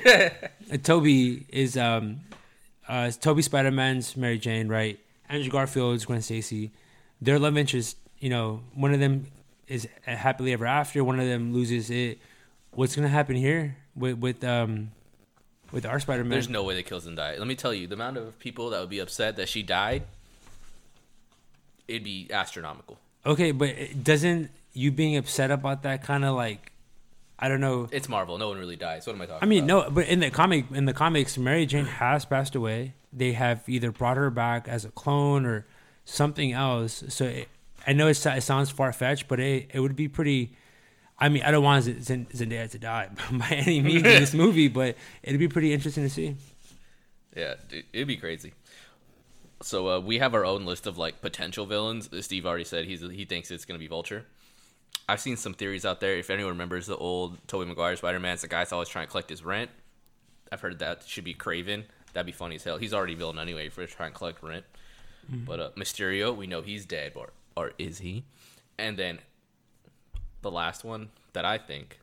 Uh, 0.06 0.78
Tobey 0.82 1.46
is 1.50 1.78
um 1.78 2.22
uh 2.88 3.12
Tobey 3.12 3.42
Spider 3.42 3.72
Man's 3.72 4.18
Mary 4.18 4.38
Jane, 4.38 4.68
right? 4.68 5.00
Andrew 5.30 5.50
Garfield's 5.52 6.06
Gwen 6.06 6.22
Stacy. 6.22 6.72
Their 7.22 7.40
love 7.40 7.58
interest, 7.58 7.98
you 8.20 8.30
know, 8.30 8.62
one 8.76 8.94
of 8.94 9.00
them 9.00 9.28
is 9.68 9.88
happily 10.06 10.52
ever 10.54 10.66
after, 10.66 11.04
one 11.04 11.20
of 11.20 11.28
them 11.28 11.54
loses 11.54 11.90
it. 11.90 12.20
what's 12.72 12.96
gonna 12.96 13.08
happen 13.20 13.36
here 13.36 13.78
with 13.96 14.18
with 14.20 14.44
um 14.44 14.92
with 15.72 15.86
our 15.86 16.00
Spider 16.00 16.24
Man. 16.24 16.32
There's 16.32 16.50
no 16.50 16.64
way 16.64 16.76
that 16.76 16.86
kills 16.86 17.06
and 17.06 17.16
die. 17.16 17.36
Let 17.38 17.48
me 17.48 17.56
tell 17.56 17.74
you, 17.74 17.88
the 17.88 17.96
amount 17.96 18.18
of 18.18 18.38
people 18.40 18.70
that 18.72 18.80
would 18.82 18.90
be 18.90 19.00
upset 19.00 19.36
that 19.38 19.48
she 19.50 19.64
died, 19.64 20.04
it'd 21.88 22.04
be 22.04 22.30
astronomical. 22.32 23.00
Okay, 23.26 23.52
but 23.52 23.70
it 23.70 24.04
doesn't 24.04 24.52
you 24.74 24.92
being 24.92 25.16
upset 25.18 25.52
about 25.52 25.84
that 25.84 26.04
kind 26.04 26.26
of 26.26 26.36
like 26.36 26.74
I 27.40 27.50
don't 27.50 27.62
know. 27.62 27.90
It's 27.92 28.08
Marvel. 28.08 28.38
No 28.38 28.50
one 28.50 28.58
really 28.58 28.76
dies. 28.76 29.06
What 29.06 29.16
am 29.16 29.22
I 29.22 29.26
talking 29.26 29.44
I 29.44 29.46
mean, 29.50 29.70
about? 29.70 29.88
no, 29.88 29.92
but 29.92 30.08
in 30.08 30.20
the 30.20 30.30
comic 30.30 30.66
in 30.72 30.86
the 30.86 30.94
comics, 30.94 31.38
Mary 31.38 31.66
Jane 31.66 31.86
has 31.86 32.26
passed 32.26 32.56
away. 32.56 32.94
They 33.12 33.34
have 33.34 33.64
either 33.68 33.92
brought 33.92 34.18
her 34.18 34.30
back 34.30 34.68
as 34.68 34.86
a 34.86 34.90
clone 34.90 35.46
or 35.46 35.66
something 36.06 36.52
else. 36.54 37.04
So 37.10 37.26
it, 37.26 37.50
I 37.86 37.94
know 37.94 38.08
it, 38.08 38.26
it 38.26 38.44
sounds 38.44 38.70
far 38.70 38.94
fetched, 38.94 39.28
but 39.28 39.40
it 39.40 39.70
it 39.74 39.80
would 39.80 39.96
be 39.96 40.08
pretty. 40.08 40.56
I 41.20 41.30
mean, 41.30 41.44
I 41.44 41.52
don't 41.52 41.64
want 41.64 41.86
Zendaya 41.86 42.70
to 42.72 42.80
die 42.80 43.10
by 43.32 43.50
any 43.50 43.82
means 43.82 43.98
in 43.98 44.04
this 44.04 44.34
movie, 44.44 44.68
but 44.68 44.96
it'd 45.22 45.40
be 45.40 45.48
pretty 45.48 45.74
interesting 45.74 46.04
to 46.04 46.10
see. 46.10 46.36
Yeah, 47.36 47.56
dude, 47.68 47.86
it'd 47.94 48.08
be 48.08 48.18
crazy. 48.18 48.54
So 49.64 49.90
uh, 49.90 50.00
we 50.00 50.20
have 50.20 50.34
our 50.34 50.46
own 50.46 50.66
list 50.66 50.88
of 50.88 50.98
like 50.98 51.22
potential 51.22 51.66
villains. 51.66 52.10
Steve 52.26 52.46
already 52.46 52.64
said 52.66 52.86
he's 52.86 53.02
he 53.02 53.26
thinks 53.26 53.50
it's 53.50 53.66
gonna 53.66 53.80
be 53.80 53.88
Vulture. 53.88 54.26
I've 55.08 55.20
seen 55.20 55.38
some 55.38 55.54
theories 55.54 55.86
out 55.86 56.00
there. 56.00 56.16
If 56.16 56.30
anyone 56.30 56.52
remembers 56.52 56.88
the 56.88 56.98
old 56.98 57.46
Tobey 57.48 57.66
Maguire 57.66 57.96
Spider 57.96 58.20
Man, 58.20 58.34
it's 58.34 58.42
the 58.42 58.48
guy's 58.48 58.72
always 58.72 58.90
trying 58.90 59.06
to 59.08 59.12
collect 59.12 59.30
his 59.30 59.44
rent. 59.44 59.70
I've 60.52 60.62
heard 60.62 60.80
that 60.80 61.04
should 61.04 61.24
be 61.24 61.34
Kraven. 61.34 61.86
That'd 62.14 62.26
be 62.26 62.32
funny 62.32 62.56
as 62.56 62.64
hell. 62.64 62.78
He's 62.78 62.94
already 62.94 63.16
villain 63.16 63.40
anyway 63.40 63.70
for 63.70 63.86
trying 63.88 64.12
to 64.12 64.18
collect 64.18 64.44
rent. 64.44 64.66
But 65.46 65.60
uh, 65.60 65.70
Mysterio, 65.78 66.36
we 66.36 66.48
know 66.48 66.62
he's 66.62 66.86
dead, 66.86 67.14
or 67.16 67.30
or 67.56 67.72
is 67.78 68.00
he? 68.00 68.26
And 68.78 68.98
then 68.98 69.20
the 70.42 70.52
last 70.52 70.84
one 70.84 71.10
that 71.32 71.46
I 71.46 71.58
think 71.58 72.00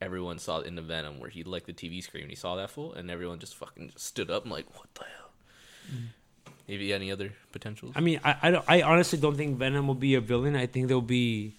everyone 0.00 0.38
saw 0.38 0.60
in 0.60 0.74
the 0.74 0.82
Venom, 0.82 1.18
where 1.18 1.30
he 1.30 1.42
licked 1.42 1.66
the 1.66 1.72
TV 1.72 2.02
screen, 2.02 2.24
and 2.24 2.30
he 2.30 2.36
saw 2.36 2.56
that 2.56 2.70
fool, 2.70 2.92
and 2.92 3.10
everyone 3.10 3.38
just 3.38 3.56
fucking 3.56 3.90
just 3.90 4.06
stood 4.06 4.30
up 4.30 4.42
and 4.42 4.52
like, 4.52 4.66
what 4.78 4.88
the 4.94 5.04
hell? 5.04 5.30
Maybe 6.68 6.92
any 6.92 7.10
other 7.10 7.32
potentials? 7.52 7.94
I 7.96 8.00
mean, 8.00 8.20
I 8.24 8.36
I, 8.42 8.50
don't, 8.50 8.64
I 8.68 8.82
honestly 8.82 9.18
don't 9.18 9.36
think 9.36 9.56
Venom 9.56 9.86
will 9.86 9.94
be 9.94 10.14
a 10.14 10.20
villain. 10.20 10.54
I 10.54 10.66
think 10.66 10.88
there'll 10.88 11.00
be 11.00 11.52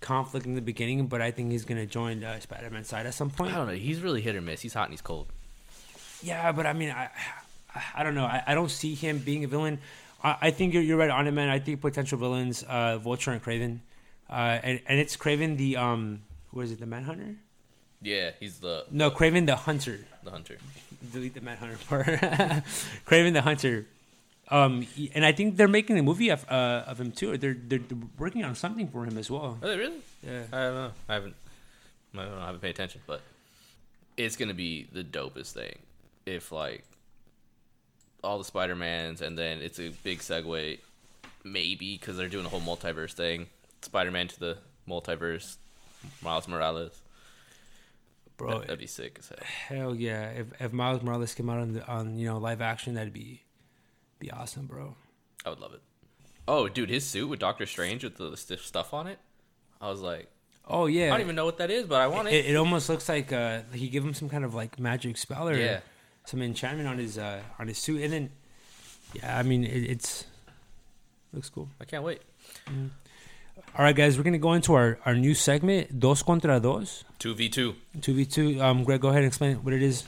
conflict 0.00 0.46
in 0.46 0.54
the 0.54 0.60
beginning, 0.62 1.06
but 1.08 1.20
I 1.20 1.30
think 1.30 1.50
he's 1.52 1.64
gonna 1.64 1.86
join 1.86 2.24
uh, 2.24 2.40
Spider 2.40 2.70
Man 2.70 2.84
side 2.84 3.06
at 3.06 3.14
some 3.14 3.30
point. 3.30 3.52
I 3.52 3.56
don't 3.56 3.66
know. 3.66 3.74
He's 3.74 4.00
really 4.00 4.22
hit 4.22 4.34
or 4.34 4.40
miss. 4.40 4.60
He's 4.62 4.74
hot 4.74 4.84
and 4.84 4.92
he's 4.92 5.02
cold. 5.02 5.26
Yeah, 6.22 6.50
but 6.52 6.64
I 6.66 6.72
mean, 6.72 6.90
I, 6.90 7.10
I 7.94 8.02
don't 8.02 8.14
know. 8.14 8.24
I, 8.24 8.42
I 8.46 8.54
don't 8.54 8.70
see 8.70 8.94
him 8.94 9.18
being 9.18 9.44
a 9.44 9.48
villain. 9.48 9.78
I, 10.24 10.36
I 10.42 10.50
think 10.50 10.72
you're, 10.72 10.82
you're 10.82 10.96
right 10.96 11.10
on 11.10 11.26
it, 11.26 11.32
man. 11.32 11.50
I 11.50 11.58
think 11.58 11.80
potential 11.82 12.18
villains, 12.18 12.62
uh, 12.62 12.96
Vulture 12.98 13.32
and 13.32 13.42
Kraven, 13.42 13.80
uh, 14.30 14.58
and 14.62 14.80
and 14.86 14.98
it's 14.98 15.16
Kraven 15.16 15.58
the 15.58 15.76
um, 15.76 16.22
who 16.52 16.62
is 16.62 16.72
it, 16.72 16.80
the 16.80 16.86
Manhunter? 16.86 17.36
Yeah, 18.00 18.30
he's 18.40 18.58
the 18.60 18.84
No, 18.90 19.10
Kraven 19.10 19.44
the 19.46 19.56
Hunter. 19.56 19.98
the 20.24 20.30
hunter. 20.30 20.56
Delete 21.12 21.34
the 21.34 21.40
Manhunter 21.40 21.76
part. 21.88 22.06
Kraven 23.06 23.32
the 23.34 23.42
Hunter. 23.42 23.86
Um, 24.48 24.86
and 25.14 25.24
I 25.24 25.32
think 25.32 25.56
they're 25.56 25.66
making 25.68 25.98
a 25.98 26.02
movie 26.02 26.28
of 26.28 26.44
uh, 26.50 26.84
of 26.86 27.00
him 27.00 27.10
too. 27.10 27.36
They're, 27.36 27.54
they're 27.54 27.80
working 28.18 28.44
on 28.44 28.54
something 28.54 28.88
for 28.88 29.04
him 29.04 29.18
as 29.18 29.28
well. 29.30 29.58
Are 29.62 29.68
they 29.68 29.76
really? 29.76 29.98
Yeah. 30.22 30.42
I 30.52 30.56
don't 30.62 30.74
know. 30.74 30.90
I 31.08 31.14
haven't. 31.14 31.34
I 32.14 32.18
don't 32.18 32.30
know. 32.36 32.42
I 32.42 32.46
haven't 32.46 32.60
paid 32.60 32.70
attention, 32.70 33.00
but 33.06 33.20
it's 34.16 34.36
gonna 34.36 34.54
be 34.54 34.86
the 34.92 35.02
dopest 35.02 35.52
thing 35.52 35.78
if 36.26 36.52
like 36.52 36.84
all 38.22 38.38
the 38.38 38.44
Spider 38.44 38.76
Mans, 38.76 39.20
and 39.20 39.36
then 39.36 39.60
it's 39.60 39.78
a 39.78 39.90
big 40.02 40.20
segue, 40.20 40.78
maybe 41.44 41.96
because 41.98 42.16
they're 42.16 42.28
doing 42.28 42.46
a 42.46 42.48
whole 42.48 42.60
multiverse 42.60 43.12
thing. 43.12 43.46
Spider 43.82 44.10
Man 44.10 44.28
to 44.28 44.40
the 44.40 44.58
multiverse, 44.88 45.56
Miles 46.22 46.46
Morales. 46.48 47.02
Bro, 48.36 48.60
That'd 48.60 48.78
be 48.78 48.86
sick 48.86 49.16
as 49.18 49.28
hell. 49.28 49.38
hell 49.78 49.94
yeah! 49.94 50.28
If 50.30 50.46
if 50.60 50.72
Miles 50.72 51.02
Morales 51.02 51.34
came 51.34 51.48
out 51.50 51.58
on 51.58 51.72
the 51.72 51.86
on 51.86 52.18
you 52.18 52.26
know 52.26 52.38
live 52.38 52.60
action, 52.60 52.94
that'd 52.94 53.12
be 53.12 53.42
be 54.18 54.30
awesome, 54.30 54.66
bro. 54.66 54.94
I 55.44 55.50
would 55.50 55.60
love 55.60 55.72
it. 55.74 55.80
Oh, 56.48 56.68
dude, 56.68 56.90
his 56.90 57.04
suit 57.06 57.28
with 57.28 57.40
Doctor 57.40 57.66
Strange 57.66 58.04
with 58.04 58.16
the 58.16 58.36
stiff 58.36 58.64
stuff 58.64 58.94
on 58.94 59.06
it. 59.06 59.18
I 59.80 59.88
was 59.90 60.00
like, 60.00 60.28
Oh 60.68 60.86
yeah, 60.86 61.06
I 61.06 61.10
don't 61.10 61.20
even 61.20 61.36
know 61.36 61.44
what 61.44 61.58
that 61.58 61.70
is, 61.70 61.86
but 61.86 62.00
I 62.00 62.08
want 62.08 62.26
it. 62.28 62.34
It, 62.34 62.46
it 62.46 62.56
almost 62.56 62.88
looks 62.88 63.08
like 63.08 63.32
uh, 63.32 63.60
he 63.72 63.88
gave 63.88 64.04
him 64.04 64.14
some 64.14 64.28
kind 64.28 64.44
of 64.44 64.52
like 64.54 64.80
magic 64.80 65.16
spell 65.16 65.48
or 65.48 65.54
Yeah. 65.54 65.80
some 66.24 66.42
enchantment 66.42 66.88
on 66.88 66.98
his 66.98 67.18
uh, 67.18 67.40
on 67.60 67.68
his 67.68 67.78
suit, 67.78 68.02
and 68.02 68.12
then 68.12 68.30
yeah, 69.14 69.38
I 69.38 69.42
mean 69.44 69.62
it, 69.64 69.84
it's 69.90 70.24
looks 71.32 71.48
cool. 71.50 71.68
I 71.80 71.84
can't 71.84 72.02
wait. 72.02 72.20
All 73.78 73.84
right, 73.84 73.94
guys, 73.94 74.16
we're 74.18 74.24
gonna 74.24 74.38
go 74.38 74.54
into 74.54 74.74
our, 74.74 74.98
our 75.04 75.14
new 75.14 75.34
segment, 75.34 76.00
dos 76.00 76.22
contra 76.22 76.58
dos, 76.58 77.04
Two 77.18 77.34
v 77.34 77.48
two. 77.48 77.74
two 78.00 78.14
v 78.14 78.24
two. 78.24 78.60
Um, 78.60 78.82
Greg, 78.84 79.00
go 79.00 79.08
ahead 79.08 79.22
and 79.22 79.28
explain 79.28 79.56
what 79.62 79.72
it 79.74 79.82
is. 79.82 80.04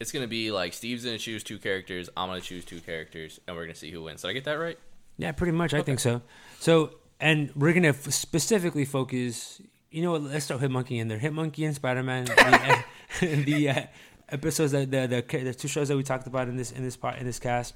It's 0.00 0.12
gonna 0.12 0.26
be 0.26 0.50
like 0.50 0.72
Steve's 0.72 1.04
gonna 1.04 1.18
choose 1.18 1.44
two 1.44 1.58
characters. 1.58 2.08
I'm 2.16 2.28
gonna 2.28 2.40
choose 2.40 2.64
two 2.64 2.80
characters, 2.80 3.38
and 3.46 3.54
we're 3.54 3.64
gonna 3.64 3.74
see 3.74 3.90
who 3.90 4.02
wins. 4.02 4.22
Did 4.22 4.28
I 4.28 4.32
get 4.32 4.44
that 4.44 4.54
right? 4.54 4.78
Yeah, 5.18 5.32
pretty 5.32 5.52
much. 5.52 5.74
I 5.74 5.82
think 5.82 6.00
so. 6.00 6.22
So, 6.58 6.94
and 7.20 7.52
we're 7.54 7.74
gonna 7.74 7.88
f- 7.88 8.10
specifically 8.10 8.86
focus. 8.86 9.60
You 9.90 10.02
know 10.02 10.12
what? 10.12 10.22
Let's 10.22 10.46
throw 10.46 10.58
Hitmonkey 10.58 10.98
in 10.98 11.08
there. 11.08 11.18
Hitmonkey 11.18 11.66
and 11.66 11.74
Spider 11.74 12.02
Man. 12.02 12.24
the 12.24 12.84
the 13.20 13.68
uh, 13.68 13.82
episodes 14.30 14.72
that 14.72 14.90
the, 14.90 15.06
the 15.06 15.38
the 15.44 15.52
two 15.52 15.68
shows 15.68 15.88
that 15.88 15.96
we 15.96 16.02
talked 16.02 16.26
about 16.26 16.48
in 16.48 16.56
this 16.56 16.72
in 16.72 16.82
this 16.82 16.96
part 16.96 17.18
in 17.18 17.26
this 17.26 17.38
cast. 17.38 17.74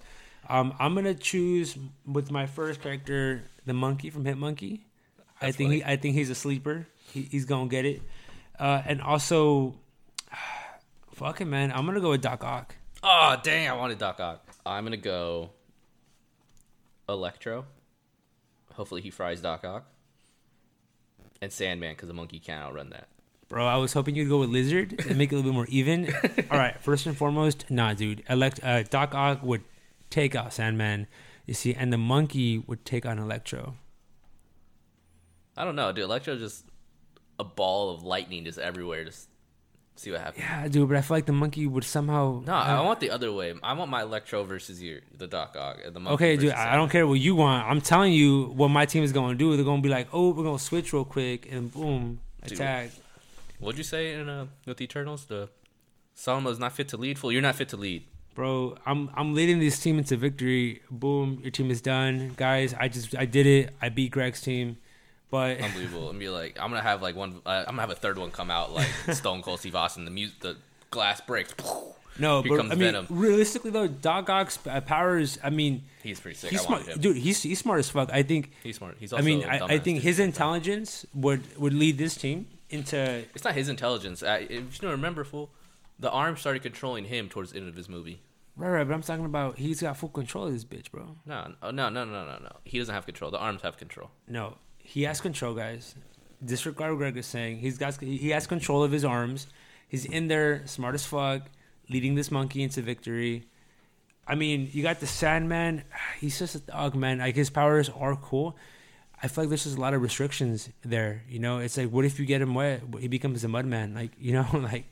Um, 0.48 0.74
I'm 0.78 0.94
gonna 0.94 1.14
choose 1.14 1.76
with 2.06 2.30
my 2.30 2.46
first 2.46 2.80
character 2.82 3.44
the 3.66 3.74
monkey 3.74 4.10
from 4.10 4.24
Hitmonkey. 4.24 4.80
I 5.40 5.46
That's 5.46 5.56
think 5.56 5.72
he, 5.72 5.84
I 5.84 5.96
think 5.96 6.14
he's 6.14 6.30
a 6.30 6.34
sleeper. 6.34 6.86
He, 7.12 7.22
he's 7.22 7.44
gonna 7.44 7.68
get 7.68 7.84
it. 7.84 8.02
Uh, 8.58 8.82
and 8.86 9.02
also, 9.02 9.74
fuck 11.14 11.40
it, 11.40 11.46
man. 11.46 11.72
I'm 11.72 11.86
gonna 11.86 12.00
go 12.00 12.10
with 12.10 12.22
Doc 12.22 12.44
Ock. 12.44 12.74
Oh 13.02 13.36
dang! 13.42 13.68
I 13.68 13.72
wanted 13.74 13.98
Doc 13.98 14.20
Ock. 14.20 14.46
I'm 14.66 14.84
gonna 14.84 14.96
go 14.96 15.50
Electro. 17.08 17.66
Hopefully 18.74 19.02
he 19.02 19.10
fries 19.10 19.40
Doc 19.40 19.64
Ock. 19.64 19.86
And 21.40 21.52
Sandman, 21.52 21.92
because 21.92 22.08
the 22.08 22.14
monkey 22.14 22.38
can't 22.38 22.62
outrun 22.62 22.90
that. 22.90 23.08
Bro, 23.48 23.66
I 23.66 23.76
was 23.76 23.92
hoping 23.92 24.14
you'd 24.14 24.28
go 24.28 24.38
with 24.38 24.48
Lizard 24.48 25.04
and 25.06 25.18
make 25.18 25.30
it 25.30 25.34
a 25.34 25.38
little 25.38 25.50
bit 25.50 25.54
more 25.54 25.66
even. 25.68 26.12
All 26.50 26.58
right, 26.58 26.80
first 26.80 27.06
and 27.06 27.16
foremost, 27.16 27.70
nah, 27.70 27.92
dude. 27.92 28.22
Elect 28.28 28.60
uh, 28.62 28.82
Doc 28.84 29.14
Ock 29.14 29.42
would 29.42 29.62
take 30.08 30.34
out 30.34 30.52
Sandman, 30.52 31.06
you 31.44 31.54
see, 31.54 31.74
and 31.74 31.92
the 31.92 31.98
monkey 31.98 32.58
would 32.58 32.84
take 32.84 33.04
on 33.04 33.18
Electro. 33.18 33.74
I 35.56 35.64
don't 35.64 35.76
know, 35.76 35.92
dude. 35.92 36.04
Electro 36.04 36.36
just 36.36 36.64
a 37.38 37.44
ball 37.44 37.90
of 37.94 38.02
lightning 38.02 38.44
just 38.44 38.58
everywhere. 38.58 39.04
Just 39.04 39.28
see 39.96 40.10
what 40.10 40.20
happens. 40.20 40.44
Yeah, 40.44 40.68
dude, 40.68 40.88
but 40.88 40.96
I 40.96 41.00
feel 41.02 41.16
like 41.16 41.26
the 41.26 41.32
monkey 41.32 41.66
would 41.66 41.84
somehow. 41.84 42.42
No, 42.46 42.52
I 42.52 42.80
want 42.80 43.00
the 43.00 43.10
other 43.10 43.32
way. 43.32 43.54
I 43.62 43.72
want 43.74 43.90
my 43.90 44.02
Electro 44.02 44.44
versus 44.44 44.82
your 44.82 45.00
the 45.16 45.26
Doc 45.26 45.56
Ock. 45.58 45.78
and 45.84 45.94
The 45.94 46.00
monkey 46.00 46.14
Okay, 46.14 46.36
dude, 46.36 46.52
I 46.52 46.72
I 46.72 46.76
don't 46.76 46.90
care 46.90 47.06
what 47.06 47.20
you 47.20 47.34
want. 47.34 47.66
I'm 47.66 47.80
telling 47.80 48.12
you 48.12 48.46
what 48.56 48.68
my 48.68 48.86
team 48.86 49.02
is 49.04 49.12
going 49.12 49.30
to 49.32 49.38
do. 49.38 49.54
They're 49.56 49.64
going 49.64 49.82
to 49.82 49.86
be 49.86 49.92
like, 49.92 50.08
oh, 50.12 50.30
we're 50.30 50.44
going 50.44 50.58
to 50.58 50.62
switch 50.64 50.92
real 50.92 51.04
quick, 51.04 51.50
and 51.52 51.72
boom, 51.72 52.20
Dude. 52.42 52.52
attack. 52.52 52.90
What'd 53.60 53.78
you 53.78 53.84
say 53.84 54.14
in 54.14 54.28
uh, 54.28 54.46
with 54.66 54.76
the 54.78 54.84
Eternals? 54.84 55.26
The 55.26 55.48
Salomon's 56.14 56.58
not 56.58 56.72
fit 56.72 56.88
to 56.88 56.96
lead. 56.96 57.18
Fool, 57.18 57.32
you're 57.32 57.42
not 57.42 57.54
fit 57.54 57.68
to 57.70 57.76
lead. 57.76 58.04
Bro, 58.34 58.78
I'm 58.84 59.10
I'm 59.14 59.32
leading 59.32 59.60
this 59.60 59.78
team 59.78 59.96
into 59.98 60.16
victory. 60.16 60.82
Boom, 60.90 61.38
your 61.40 61.52
team 61.52 61.70
is 61.70 61.80
done, 61.80 62.32
guys. 62.36 62.74
I 62.74 62.88
just 62.88 63.16
I 63.16 63.26
did 63.26 63.46
it. 63.46 63.74
I 63.80 63.88
beat 63.90 64.10
Greg's 64.10 64.40
team, 64.40 64.76
but 65.34 65.60
Unbelievable. 65.60 66.10
And 66.10 66.18
be 66.20 66.28
like, 66.28 66.60
I'm 66.60 66.70
gonna 66.70 66.80
have 66.80 67.02
like 67.02 67.16
one. 67.16 67.40
Uh, 67.44 67.64
I'm 67.66 67.72
gonna 67.74 67.80
have 67.80 67.90
a 67.90 67.96
third 67.96 68.18
one 68.18 68.30
come 68.30 68.52
out 68.52 68.72
like 68.72 68.86
Stone 69.14 69.42
Cold 69.42 69.58
Steve 69.58 69.74
Austin. 69.74 70.04
The 70.04 70.12
mute, 70.12 70.30
the 70.38 70.56
glass 70.92 71.20
breaks. 71.20 71.52
No, 72.20 72.40
Here 72.40 72.56
but 72.56 72.66
I 72.66 72.68
mean, 72.68 72.78
Venom. 72.78 73.06
realistically 73.10 73.72
though, 73.72 73.88
Doc 73.88 74.30
Ock's 74.30 74.60
uh, 74.64 74.80
powers. 74.80 75.36
I 75.42 75.50
mean, 75.50 75.82
He's 76.04 76.20
pretty 76.20 76.36
sick. 76.38 76.50
he's 76.52 76.60
I 76.60 76.66
smart, 76.66 77.00
dude. 77.00 77.16
He's 77.16 77.42
he's 77.42 77.58
smart 77.58 77.80
as 77.80 77.90
fuck. 77.90 78.12
I 78.12 78.22
think. 78.22 78.52
He's 78.62 78.76
smart. 78.76 78.96
He's 79.00 79.12
I 79.12 79.22
mean, 79.22 79.42
I, 79.42 79.78
think 79.78 80.02
his 80.02 80.20
intelligence 80.20 81.04
would 81.12 81.42
would 81.58 81.74
lead 81.74 81.98
this 81.98 82.14
team 82.14 82.46
into. 82.70 83.24
It's 83.34 83.42
not 83.42 83.54
his 83.54 83.68
intelligence. 83.68 84.22
I, 84.22 84.36
if 84.36 84.50
you 84.50 84.82
don't 84.82 84.92
remember, 84.92 85.24
fool, 85.24 85.50
the 85.98 86.12
arm 86.12 86.36
started 86.36 86.62
controlling 86.62 87.06
him 87.06 87.28
towards 87.28 87.50
the 87.50 87.58
end 87.58 87.68
of 87.68 87.74
his 87.74 87.88
movie. 87.88 88.20
Right, 88.56 88.70
right. 88.70 88.86
But 88.86 88.94
I'm 88.94 89.02
talking 89.02 89.24
about 89.24 89.58
he's 89.58 89.80
got 89.80 89.96
full 89.96 90.10
control 90.10 90.46
of 90.46 90.52
this 90.52 90.64
bitch, 90.64 90.92
bro. 90.92 91.16
No, 91.26 91.54
no, 91.60 91.70
no, 91.72 91.88
no, 91.88 92.04
no, 92.04 92.24
no, 92.24 92.38
no. 92.40 92.52
He 92.62 92.78
doesn't 92.78 92.94
have 92.94 93.04
control. 93.04 93.32
The 93.32 93.38
arms 93.38 93.62
have 93.62 93.76
control. 93.76 94.12
No, 94.28 94.58
he 94.84 95.02
has 95.02 95.20
control, 95.20 95.54
guys. 95.54 95.94
Disregard 96.44 96.92
what 96.92 96.98
Greg 96.98 97.16
is 97.16 97.26
saying. 97.26 97.58
He's 97.58 97.78
got 97.78 97.98
he 98.00 98.28
has 98.30 98.46
control 98.46 98.84
of 98.84 98.92
his 98.92 99.04
arms. 99.04 99.46
He's 99.88 100.04
in 100.04 100.28
there, 100.28 100.62
smart 100.66 100.94
as 100.94 101.04
fuck, 101.06 101.42
leading 101.88 102.14
this 102.14 102.30
monkey 102.30 102.62
into 102.62 102.82
victory. 102.82 103.44
I 104.26 104.34
mean, 104.36 104.68
you 104.72 104.82
got 104.82 105.00
the 105.00 105.06
Sandman. 105.06 105.82
He's 106.20 106.38
just 106.38 106.54
a 106.54 106.60
dog, 106.60 106.94
man. 106.94 107.18
Like 107.18 107.34
his 107.34 107.50
powers 107.50 107.88
are 107.88 108.16
cool. 108.16 108.56
I 109.22 109.28
feel 109.28 109.44
like 109.44 109.48
there's 109.50 109.64
just 109.64 109.76
a 109.78 109.80
lot 109.80 109.94
of 109.94 110.02
restrictions 110.02 110.68
there. 110.82 111.22
You 111.28 111.38
know, 111.38 111.58
it's 111.58 111.76
like, 111.78 111.90
what 111.90 112.04
if 112.04 112.18
you 112.20 112.26
get 112.26 112.42
him 112.42 112.54
wet? 112.54 112.82
He 113.00 113.08
becomes 113.08 113.42
a 113.44 113.48
mudman. 113.48 113.94
Like, 113.94 114.10
you 114.18 114.32
know, 114.32 114.46
like 114.54 114.84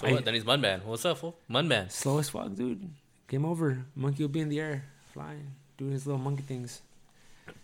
So 0.00 0.06
I- 0.06 0.12
what? 0.12 0.24
Then 0.24 0.34
he's 0.34 0.44
Mudman. 0.44 0.84
What's 0.84 1.04
up, 1.04 1.18
fool? 1.18 1.36
Mudman. 1.50 1.90
slow 1.90 2.18
as 2.18 2.28
fuck, 2.30 2.54
dude. 2.54 2.88
Game 3.28 3.44
over. 3.44 3.84
Monkey 3.94 4.22
will 4.22 4.30
be 4.30 4.40
in 4.40 4.48
the 4.48 4.60
air, 4.60 4.84
flying, 5.12 5.50
doing 5.76 5.92
his 5.92 6.06
little 6.06 6.20
monkey 6.20 6.42
things. 6.42 6.80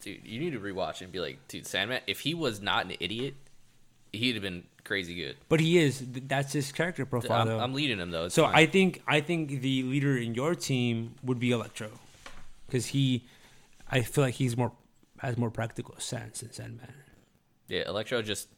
Dude, 0.01 0.21
you 0.25 0.41
need 0.41 0.53
to 0.53 0.61
rewatch 0.61 1.01
and 1.01 1.13
be 1.13 1.21
like, 1.21 1.39
dude, 1.49 1.67
Sandman. 1.67 2.01
If 2.07 2.21
he 2.21 2.35
was 2.35 2.61
not 2.61 2.87
an 2.87 2.95
idiot, 2.99 3.35
he'd 4.13 4.35
have 4.35 4.43
been 4.43 4.65
crazy 4.85 5.15
good. 5.15 5.37
But 5.49 5.61
he 5.61 5.79
is. 5.79 6.03
That's 6.05 6.53
his 6.53 6.73
character 6.73 7.07
profile. 7.07 7.43
I'm, 7.43 7.47
though. 7.49 7.61
I'm 7.61 7.75
leading 7.75 7.99
him 7.99 8.11
though. 8.11 8.27
It's 8.27 8.35
so 8.35 8.45
fine. 8.45 8.55
I 8.55 8.67
think 8.67 9.03
I 9.07 9.21
think 9.21 9.61
the 9.61 9.83
leader 9.85 10.17
in 10.17 10.35
your 10.35 10.55
team 10.55 11.15
would 11.23 11.39
be 11.39 11.51
Electro, 11.53 11.91
because 12.67 12.87
he, 12.87 13.25
I 13.91 14.03
feel 14.03 14.25
like 14.25 14.35
he's 14.35 14.57
more 14.57 14.73
has 15.19 15.39
more 15.39 15.51
practical 15.51 15.95
sense 15.99 16.41
than 16.41 16.53
Sandman. 16.53 16.93
yeah, 17.69 17.89
Electro 17.89 18.23
just 18.23 18.49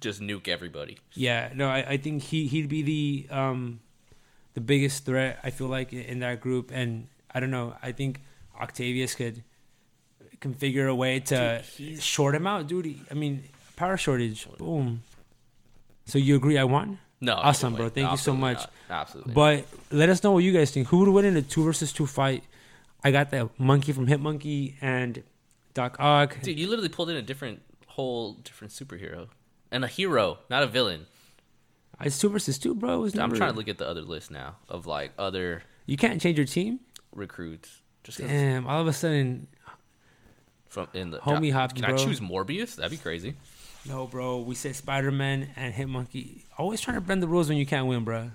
just 0.00 0.20
nuke 0.20 0.48
everybody. 0.48 0.98
Yeah, 1.14 1.50
no, 1.54 1.68
I, 1.68 1.90
I 1.90 1.96
think 1.96 2.22
he 2.22 2.46
he'd 2.46 2.68
be 2.68 2.82
the 2.82 3.34
um, 3.36 3.80
the 4.54 4.60
biggest 4.60 5.04
threat. 5.04 5.38
I 5.42 5.50
feel 5.50 5.68
like 5.68 5.92
in 5.92 6.20
that 6.20 6.40
group, 6.40 6.70
and 6.72 7.06
I 7.32 7.40
don't 7.40 7.50
know. 7.50 7.76
I 7.82 7.92
think 7.92 8.20
Octavius 8.60 9.14
could 9.14 9.44
configure 10.40 10.88
a 10.88 10.94
way 10.94 11.20
to 11.20 11.62
Dude, 11.76 12.02
short 12.02 12.34
him 12.34 12.46
out, 12.46 12.66
dude. 12.66 12.98
I 13.10 13.14
mean, 13.14 13.44
power 13.76 13.96
shortage. 13.96 14.46
Boom. 14.58 15.02
So 16.06 16.18
you 16.18 16.36
agree? 16.36 16.56
I 16.58 16.64
won. 16.64 16.98
No, 17.20 17.34
Awesome, 17.34 17.74
bro. 17.74 17.88
Thank 17.88 18.10
you 18.12 18.16
so 18.16 18.32
much. 18.32 18.58
not. 18.58 18.72
Absolutely. 18.90 19.34
But 19.34 19.66
let 19.90 20.08
us 20.08 20.22
know 20.22 20.32
what 20.32 20.44
you 20.44 20.52
guys 20.52 20.70
think. 20.70 20.88
Who 20.88 20.98
would 20.98 21.08
win 21.08 21.24
in 21.24 21.36
a 21.36 21.42
two 21.42 21.64
versus 21.64 21.92
two 21.92 22.06
fight? 22.06 22.44
I 23.02 23.10
got 23.10 23.30
the 23.30 23.50
monkey 23.58 23.92
from 23.92 24.06
Hit 24.06 24.20
Monkey 24.20 24.76
and 24.80 25.22
Doc 25.74 25.96
Ock. 25.98 26.40
Dude, 26.42 26.58
you 26.58 26.68
literally 26.68 26.88
pulled 26.88 27.10
in 27.10 27.16
a 27.16 27.22
different 27.22 27.62
whole 27.86 28.34
different 28.34 28.72
superhero 28.72 29.28
and 29.72 29.84
a 29.84 29.88
hero, 29.88 30.38
not 30.48 30.62
a 30.62 30.66
villain. 30.68 31.06
Uh, 32.00 32.04
it's 32.06 32.18
two 32.18 32.28
versus 32.28 32.58
two, 32.58 32.74
bro. 32.74 33.04
I'm 33.04 33.32
trying 33.34 33.50
to 33.50 33.56
look 33.56 33.68
at 33.68 33.78
the 33.78 33.86
other 33.88 34.02
list 34.02 34.30
now 34.30 34.56
of 34.68 34.86
like 34.86 35.12
other 35.18 35.62
You 35.86 35.96
can't 35.96 36.20
change 36.20 36.38
your 36.38 36.46
team. 36.46 36.80
recruits. 37.12 37.82
Just 38.04 38.18
Damn! 38.18 38.66
All 38.66 38.80
of 38.80 38.86
a 38.86 38.92
sudden, 38.92 39.48
from 40.68 40.88
in 40.94 41.10
the 41.10 41.18
Homie 41.18 41.52
hopped, 41.52 41.76
Can 41.76 41.84
bro. 41.84 41.94
I 41.94 41.98
choose 41.98 42.20
Morbius? 42.20 42.76
That'd 42.76 42.90
be 42.90 42.96
crazy. 42.96 43.34
no, 43.86 44.06
bro. 44.06 44.38
We 44.40 44.54
said 44.54 44.76
Spider 44.76 45.10
Man 45.10 45.48
and 45.56 45.74
Hit 45.74 45.88
Monkey. 45.88 46.44
Always 46.56 46.80
trying 46.80 46.96
to 46.96 47.00
bend 47.00 47.22
the 47.22 47.28
rules 47.28 47.48
when 47.48 47.58
you 47.58 47.66
can't 47.66 47.86
win, 47.86 48.04
bro. 48.04 48.30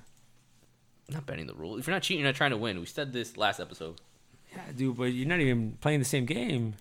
Not 1.09 1.25
bending 1.25 1.47
the 1.47 1.53
rule. 1.53 1.77
If 1.77 1.85
you're 1.87 1.95
not 1.95 2.01
cheating, 2.03 2.21
you're 2.21 2.29
not 2.29 2.35
trying 2.35 2.51
to 2.51 2.57
win. 2.57 2.79
We 2.79 2.85
said 2.85 3.11
this 3.13 3.37
last 3.37 3.59
episode. 3.59 3.99
Yeah, 4.53 4.61
dude. 4.75 4.97
But 4.97 5.05
you're 5.05 5.27
not 5.27 5.39
even 5.39 5.77
playing 5.81 5.99
the 5.99 6.05
same 6.05 6.25
game. 6.25 6.75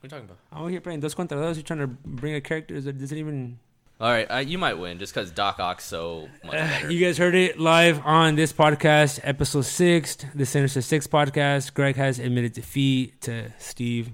What 0.00 0.12
are 0.12 0.16
you 0.16 0.22
talking 0.22 0.24
about? 0.24 0.38
I'm 0.64 0.68
here 0.70 0.80
playing 0.80 1.00
dos 1.00 1.14
contra 1.14 1.38
dos. 1.38 1.56
You're 1.56 1.62
trying 1.62 1.78
to 1.80 1.86
bring 1.86 2.34
a 2.34 2.40
character 2.40 2.80
that 2.80 2.98
doesn't 2.98 3.16
even. 3.16 3.58
All 4.00 4.10
right, 4.10 4.24
uh, 4.28 4.38
you 4.38 4.58
might 4.58 4.74
win 4.74 4.98
just 4.98 5.14
because 5.14 5.30
Doc 5.30 5.60
Ock's 5.60 5.84
so 5.84 6.28
much 6.44 6.52
better. 6.54 6.90
You 6.90 6.98
guys 7.06 7.16
heard 7.18 7.36
it 7.36 7.60
live 7.60 8.04
on 8.04 8.34
this 8.34 8.52
podcast, 8.52 9.20
episode 9.22 9.64
six, 9.64 10.16
the 10.34 10.44
Sinister 10.44 10.82
Six 10.82 11.06
podcast. 11.06 11.72
Greg 11.72 11.94
has 11.94 12.18
admitted 12.18 12.52
defeat 12.52 13.20
to 13.22 13.52
Steve. 13.60 14.10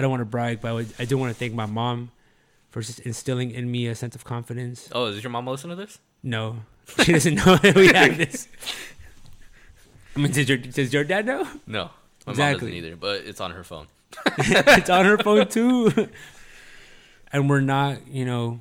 I 0.00 0.02
don't 0.02 0.10
want 0.10 0.22
to 0.22 0.24
brag, 0.24 0.62
but 0.62 0.68
I, 0.68 0.72
would, 0.72 0.88
I 0.98 1.04
do 1.04 1.18
want 1.18 1.30
to 1.30 1.38
thank 1.38 1.52
my 1.52 1.66
mom 1.66 2.10
for 2.70 2.80
just 2.80 3.00
instilling 3.00 3.50
in 3.50 3.70
me 3.70 3.86
a 3.86 3.94
sense 3.94 4.14
of 4.14 4.24
confidence. 4.24 4.88
oh, 4.92 5.04
is 5.08 5.22
your 5.22 5.30
mom 5.30 5.46
listen 5.46 5.68
to 5.68 5.76
this? 5.76 5.98
No, 6.22 6.60
she 7.04 7.12
doesn't 7.12 7.34
know 7.34 7.56
that 7.56 7.74
we 7.74 7.88
have 7.88 8.16
this. 8.16 8.48
I 10.16 10.20
mean, 10.20 10.32
does 10.32 10.48
your, 10.48 10.56
does 10.56 10.90
your 10.90 11.04
dad 11.04 11.26
know? 11.26 11.46
No, 11.66 11.84
my 11.84 11.90
mom 12.28 12.30
Exactly. 12.30 12.70
doesn't 12.70 12.84
either. 12.86 12.96
But 12.96 13.24
it's 13.26 13.42
on 13.42 13.50
her 13.50 13.62
phone. 13.62 13.88
it's 14.38 14.88
on 14.88 15.04
her 15.04 15.18
phone 15.18 15.48
too. 15.48 16.08
and 17.30 17.50
we're 17.50 17.60
not, 17.60 18.08
you 18.08 18.24
know, 18.24 18.60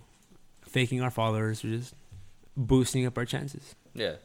faking 0.67 1.01
our 1.01 1.09
followers. 1.09 1.63
We're 1.63 1.77
just 1.77 1.93
boosting 2.57 3.05
up 3.05 3.17
our 3.17 3.23
chances. 3.25 3.75
Yeah, 3.95 4.15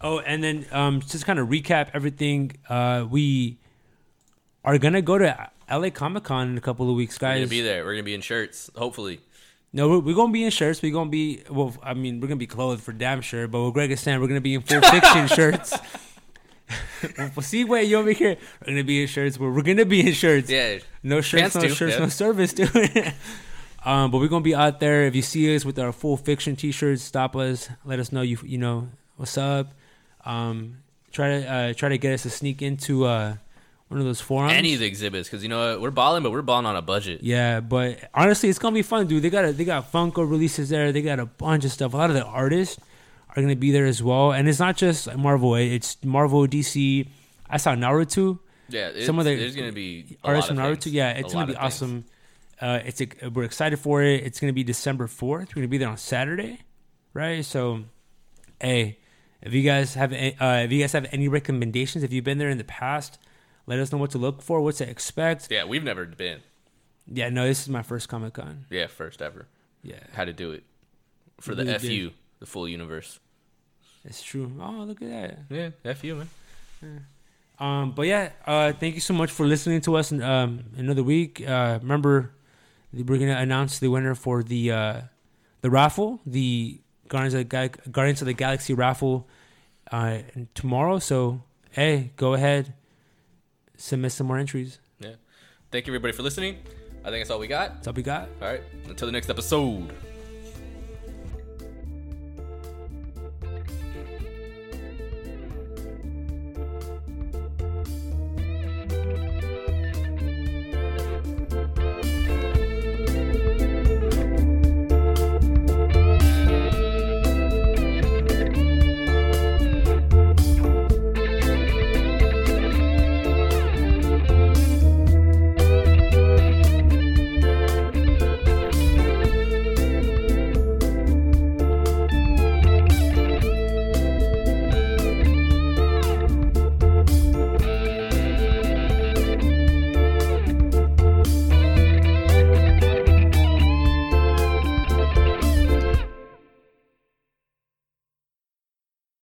Oh, 0.00 0.18
and 0.18 0.42
then 0.42 0.66
um, 0.72 1.00
just 1.00 1.24
kind 1.24 1.38
of 1.38 1.48
recap 1.48 1.90
everything. 1.94 2.52
Uh, 2.68 3.06
we 3.08 3.58
are 4.64 4.76
gonna 4.78 5.00
go 5.02 5.16
to 5.16 5.50
LA 5.70 5.90
Comic 5.90 6.24
Con 6.24 6.50
in 6.50 6.58
a 6.58 6.60
couple 6.60 6.88
of 6.90 6.96
weeks, 6.96 7.18
guys. 7.18 7.34
we're 7.34 7.38
gonna 7.40 7.48
be 7.50 7.60
there. 7.60 7.84
We're 7.84 7.92
gonna 7.94 8.02
be 8.04 8.14
in 8.14 8.20
shirts. 8.20 8.70
Hopefully, 8.76 9.20
No, 9.72 9.88
we're, 9.88 9.98
we're 9.98 10.14
gonna 10.14 10.32
be 10.32 10.44
in 10.44 10.50
shirts. 10.50 10.80
We're 10.82 10.92
gonna 10.92 11.10
be 11.10 11.42
well. 11.50 11.74
I 11.82 11.94
mean, 11.94 12.20
we're 12.20 12.28
gonna 12.28 12.36
be 12.38 12.46
clothed 12.46 12.82
for 12.82 12.92
damn 12.92 13.20
sure. 13.20 13.48
But 13.48 13.62
what 13.62 13.74
Greg 13.74 13.90
is 13.90 14.00
saying, 14.00 14.20
we're 14.20 14.28
gonna 14.28 14.40
be 14.40 14.54
in 14.54 14.62
Fool 14.62 14.80
Fiction 14.80 15.26
shirts. 15.36 15.74
well, 17.18 17.30
see, 17.42 17.64
wait, 17.64 17.88
you 17.88 17.96
over 17.98 18.12
here. 18.12 18.36
We're 18.60 18.72
gonna 18.72 18.84
be 18.84 19.02
in 19.02 19.08
shirts. 19.08 19.36
But 19.38 19.50
we're 19.50 19.62
gonna 19.62 19.84
be 19.84 20.06
in 20.06 20.12
shirts. 20.12 20.50
yeah. 20.50 20.78
No 21.02 21.20
shirts, 21.20 21.40
Pants 21.40 21.54
no 21.56 21.62
too, 21.62 21.68
shirts, 21.74 21.94
yeah. 21.94 22.00
no 22.00 22.08
service, 22.08 22.52
dude. 22.52 22.70
um, 23.84 24.10
but 24.10 24.18
we're 24.18 24.28
gonna 24.28 24.42
be 24.42 24.54
out 24.54 24.80
there. 24.80 25.04
If 25.06 25.14
you 25.16 25.22
see 25.22 25.54
us 25.54 25.64
with 25.64 25.78
our 25.78 25.92
Fool 25.92 26.16
Fiction 26.16 26.56
T-shirts, 26.56 27.02
stop 27.02 27.34
us. 27.36 27.68
Let 27.84 27.98
us 27.98 28.12
know 28.12 28.22
you 28.22 28.38
you 28.44 28.58
know 28.58 28.88
what's 29.16 29.36
up. 29.38 29.72
Um, 30.24 30.78
try 31.12 31.40
to 31.40 31.46
uh, 31.52 31.72
try 31.74 31.88
to 31.88 31.98
get 31.98 32.12
us 32.14 32.22
to 32.22 32.30
sneak 32.30 32.62
into 32.62 33.04
uh, 33.04 33.36
one 33.88 34.00
of 34.00 34.06
those 34.06 34.20
forums. 34.20 34.52
Any 34.52 34.74
of 34.74 34.80
the 34.80 34.86
exhibits, 34.86 35.28
because 35.28 35.42
you 35.42 35.48
know 35.48 35.72
what? 35.72 35.80
we're 35.80 35.90
balling, 35.90 36.22
but 36.22 36.32
we're 36.32 36.42
balling 36.42 36.66
on 36.66 36.74
a 36.76 36.82
budget. 36.82 37.22
yeah, 37.22 37.60
but 37.60 37.98
honestly, 38.14 38.48
it's 38.48 38.58
gonna 38.58 38.74
be 38.74 38.82
fun, 38.82 39.06
dude. 39.06 39.22
They 39.22 39.30
got 39.30 39.44
a, 39.44 39.52
they 39.52 39.64
got 39.64 39.92
Funko 39.92 40.28
releases 40.28 40.68
there. 40.70 40.90
They 40.92 41.02
got 41.02 41.20
a 41.20 41.26
bunch 41.26 41.64
of 41.64 41.70
stuff. 41.72 41.94
A 41.94 41.96
lot 41.96 42.10
of 42.10 42.16
the 42.16 42.24
artists 42.24 42.80
are 43.30 43.42
gonna 43.42 43.54
be 43.56 43.70
there 43.70 43.86
as 43.86 44.02
well, 44.02 44.32
and 44.32 44.48
it's 44.48 44.58
not 44.58 44.76
just 44.76 45.14
Marvel. 45.16 45.54
It's 45.54 46.02
Marvel, 46.04 46.46
DC. 46.46 47.06
I 47.48 47.58
saw 47.58 47.74
Naruto. 47.74 48.40
Yeah, 48.68 49.04
Some 49.04 49.20
of 49.20 49.24
the 49.24 49.36
there's 49.36 49.54
gonna 49.54 49.70
be 49.70 50.18
a 50.24 50.26
artists 50.26 50.48
from 50.48 50.56
Naruto. 50.58 50.82
things. 50.82 50.94
Yeah, 50.94 51.10
it's 51.10 51.32
lot 51.32 51.42
gonna 51.42 51.52
be 51.52 51.56
awesome. 51.56 52.04
Uh, 52.60 52.80
it's 52.84 53.00
a, 53.00 53.06
we're 53.32 53.44
excited 53.44 53.78
for 53.78 54.02
it. 54.02 54.24
It's 54.24 54.40
gonna 54.40 54.52
be 54.52 54.64
December 54.64 55.06
fourth. 55.06 55.50
We're 55.50 55.60
gonna 55.60 55.68
be 55.68 55.78
there 55.78 55.88
on 55.90 55.98
Saturday, 55.98 56.58
right? 57.14 57.44
So, 57.44 57.84
hey, 58.60 58.98
if 59.42 59.52
you 59.54 59.62
guys 59.62 59.94
have 59.94 60.12
a- 60.12 60.34
uh, 60.42 60.64
if 60.64 60.72
you 60.72 60.80
guys 60.80 60.92
have 60.92 61.06
any 61.12 61.28
recommendations, 61.28 62.02
if 62.02 62.12
you've 62.12 62.24
been 62.24 62.38
there 62.38 62.48
in 62.48 62.58
the 62.58 62.64
past, 62.64 63.18
let 63.66 63.78
us 63.78 63.92
know 63.92 63.98
what 63.98 64.10
to 64.12 64.18
look 64.18 64.42
for, 64.42 64.60
what 64.60 64.76
to 64.76 64.88
expect. 64.88 65.48
Yeah, 65.50 65.64
we've 65.64 65.84
never 65.84 66.04
been. 66.06 66.40
Yeah, 67.12 67.28
no, 67.30 67.46
this 67.46 67.62
is 67.62 67.68
my 67.68 67.82
first 67.82 68.08
Comic 68.08 68.34
Con. 68.34 68.66
Yeah, 68.70 68.86
first 68.88 69.22
ever. 69.22 69.46
Yeah, 69.82 70.00
How 70.14 70.24
to 70.24 70.32
do 70.32 70.50
it 70.52 70.64
for 71.40 71.54
the 71.54 71.64
really 71.64 71.78
FU, 71.78 71.88
did. 71.88 72.12
the 72.40 72.46
full 72.46 72.68
universe. 72.68 73.20
it's 74.04 74.22
true. 74.22 74.50
Oh, 74.60 74.84
look 74.86 75.00
at 75.02 75.10
that. 75.48 75.72
Yeah, 75.84 75.92
FU 75.94 76.16
man. 76.16 77.06
Um, 77.58 77.92
but 77.92 78.02
yeah, 78.06 78.30
uh, 78.46 78.72
thank 78.72 78.94
you 78.94 79.00
so 79.00 79.14
much 79.14 79.30
for 79.30 79.46
listening 79.46 79.80
to 79.82 79.96
us. 79.96 80.12
in, 80.12 80.22
Um, 80.22 80.64
another 80.76 81.02
week. 81.02 81.40
Uh, 81.46 81.78
remember, 81.80 82.32
we're 82.92 83.18
gonna 83.18 83.36
announce 83.40 83.78
the 83.78 83.88
winner 83.88 84.14
for 84.14 84.42
the 84.42 84.70
uh, 84.72 85.00
the 85.62 85.70
raffle, 85.70 86.20
the 86.26 86.80
Guardians 87.08 87.34
of 87.34 87.38
the, 87.40 87.44
Ga- 87.44 87.90
Guardians 87.90 88.20
of 88.20 88.26
the 88.26 88.34
Galaxy 88.34 88.74
raffle, 88.74 89.26
uh, 89.90 90.18
tomorrow. 90.54 90.98
So 90.98 91.42
hey, 91.70 92.12
go 92.16 92.34
ahead, 92.34 92.74
submit 93.76 94.12
some 94.12 94.26
more 94.26 94.38
entries. 94.38 94.78
Yeah. 94.98 95.14
Thank 95.70 95.86
you 95.86 95.92
everybody 95.92 96.12
for 96.12 96.22
listening. 96.22 96.58
I 97.04 97.10
think 97.10 97.20
that's 97.20 97.30
all 97.30 97.38
we 97.38 97.46
got. 97.46 97.74
That's 97.74 97.88
all 97.88 97.92
we 97.94 98.02
got. 98.02 98.28
All 98.40 98.48
right, 98.48 98.62
until 98.88 99.06
the 99.06 99.12
next 99.12 99.30
episode. 99.30 99.92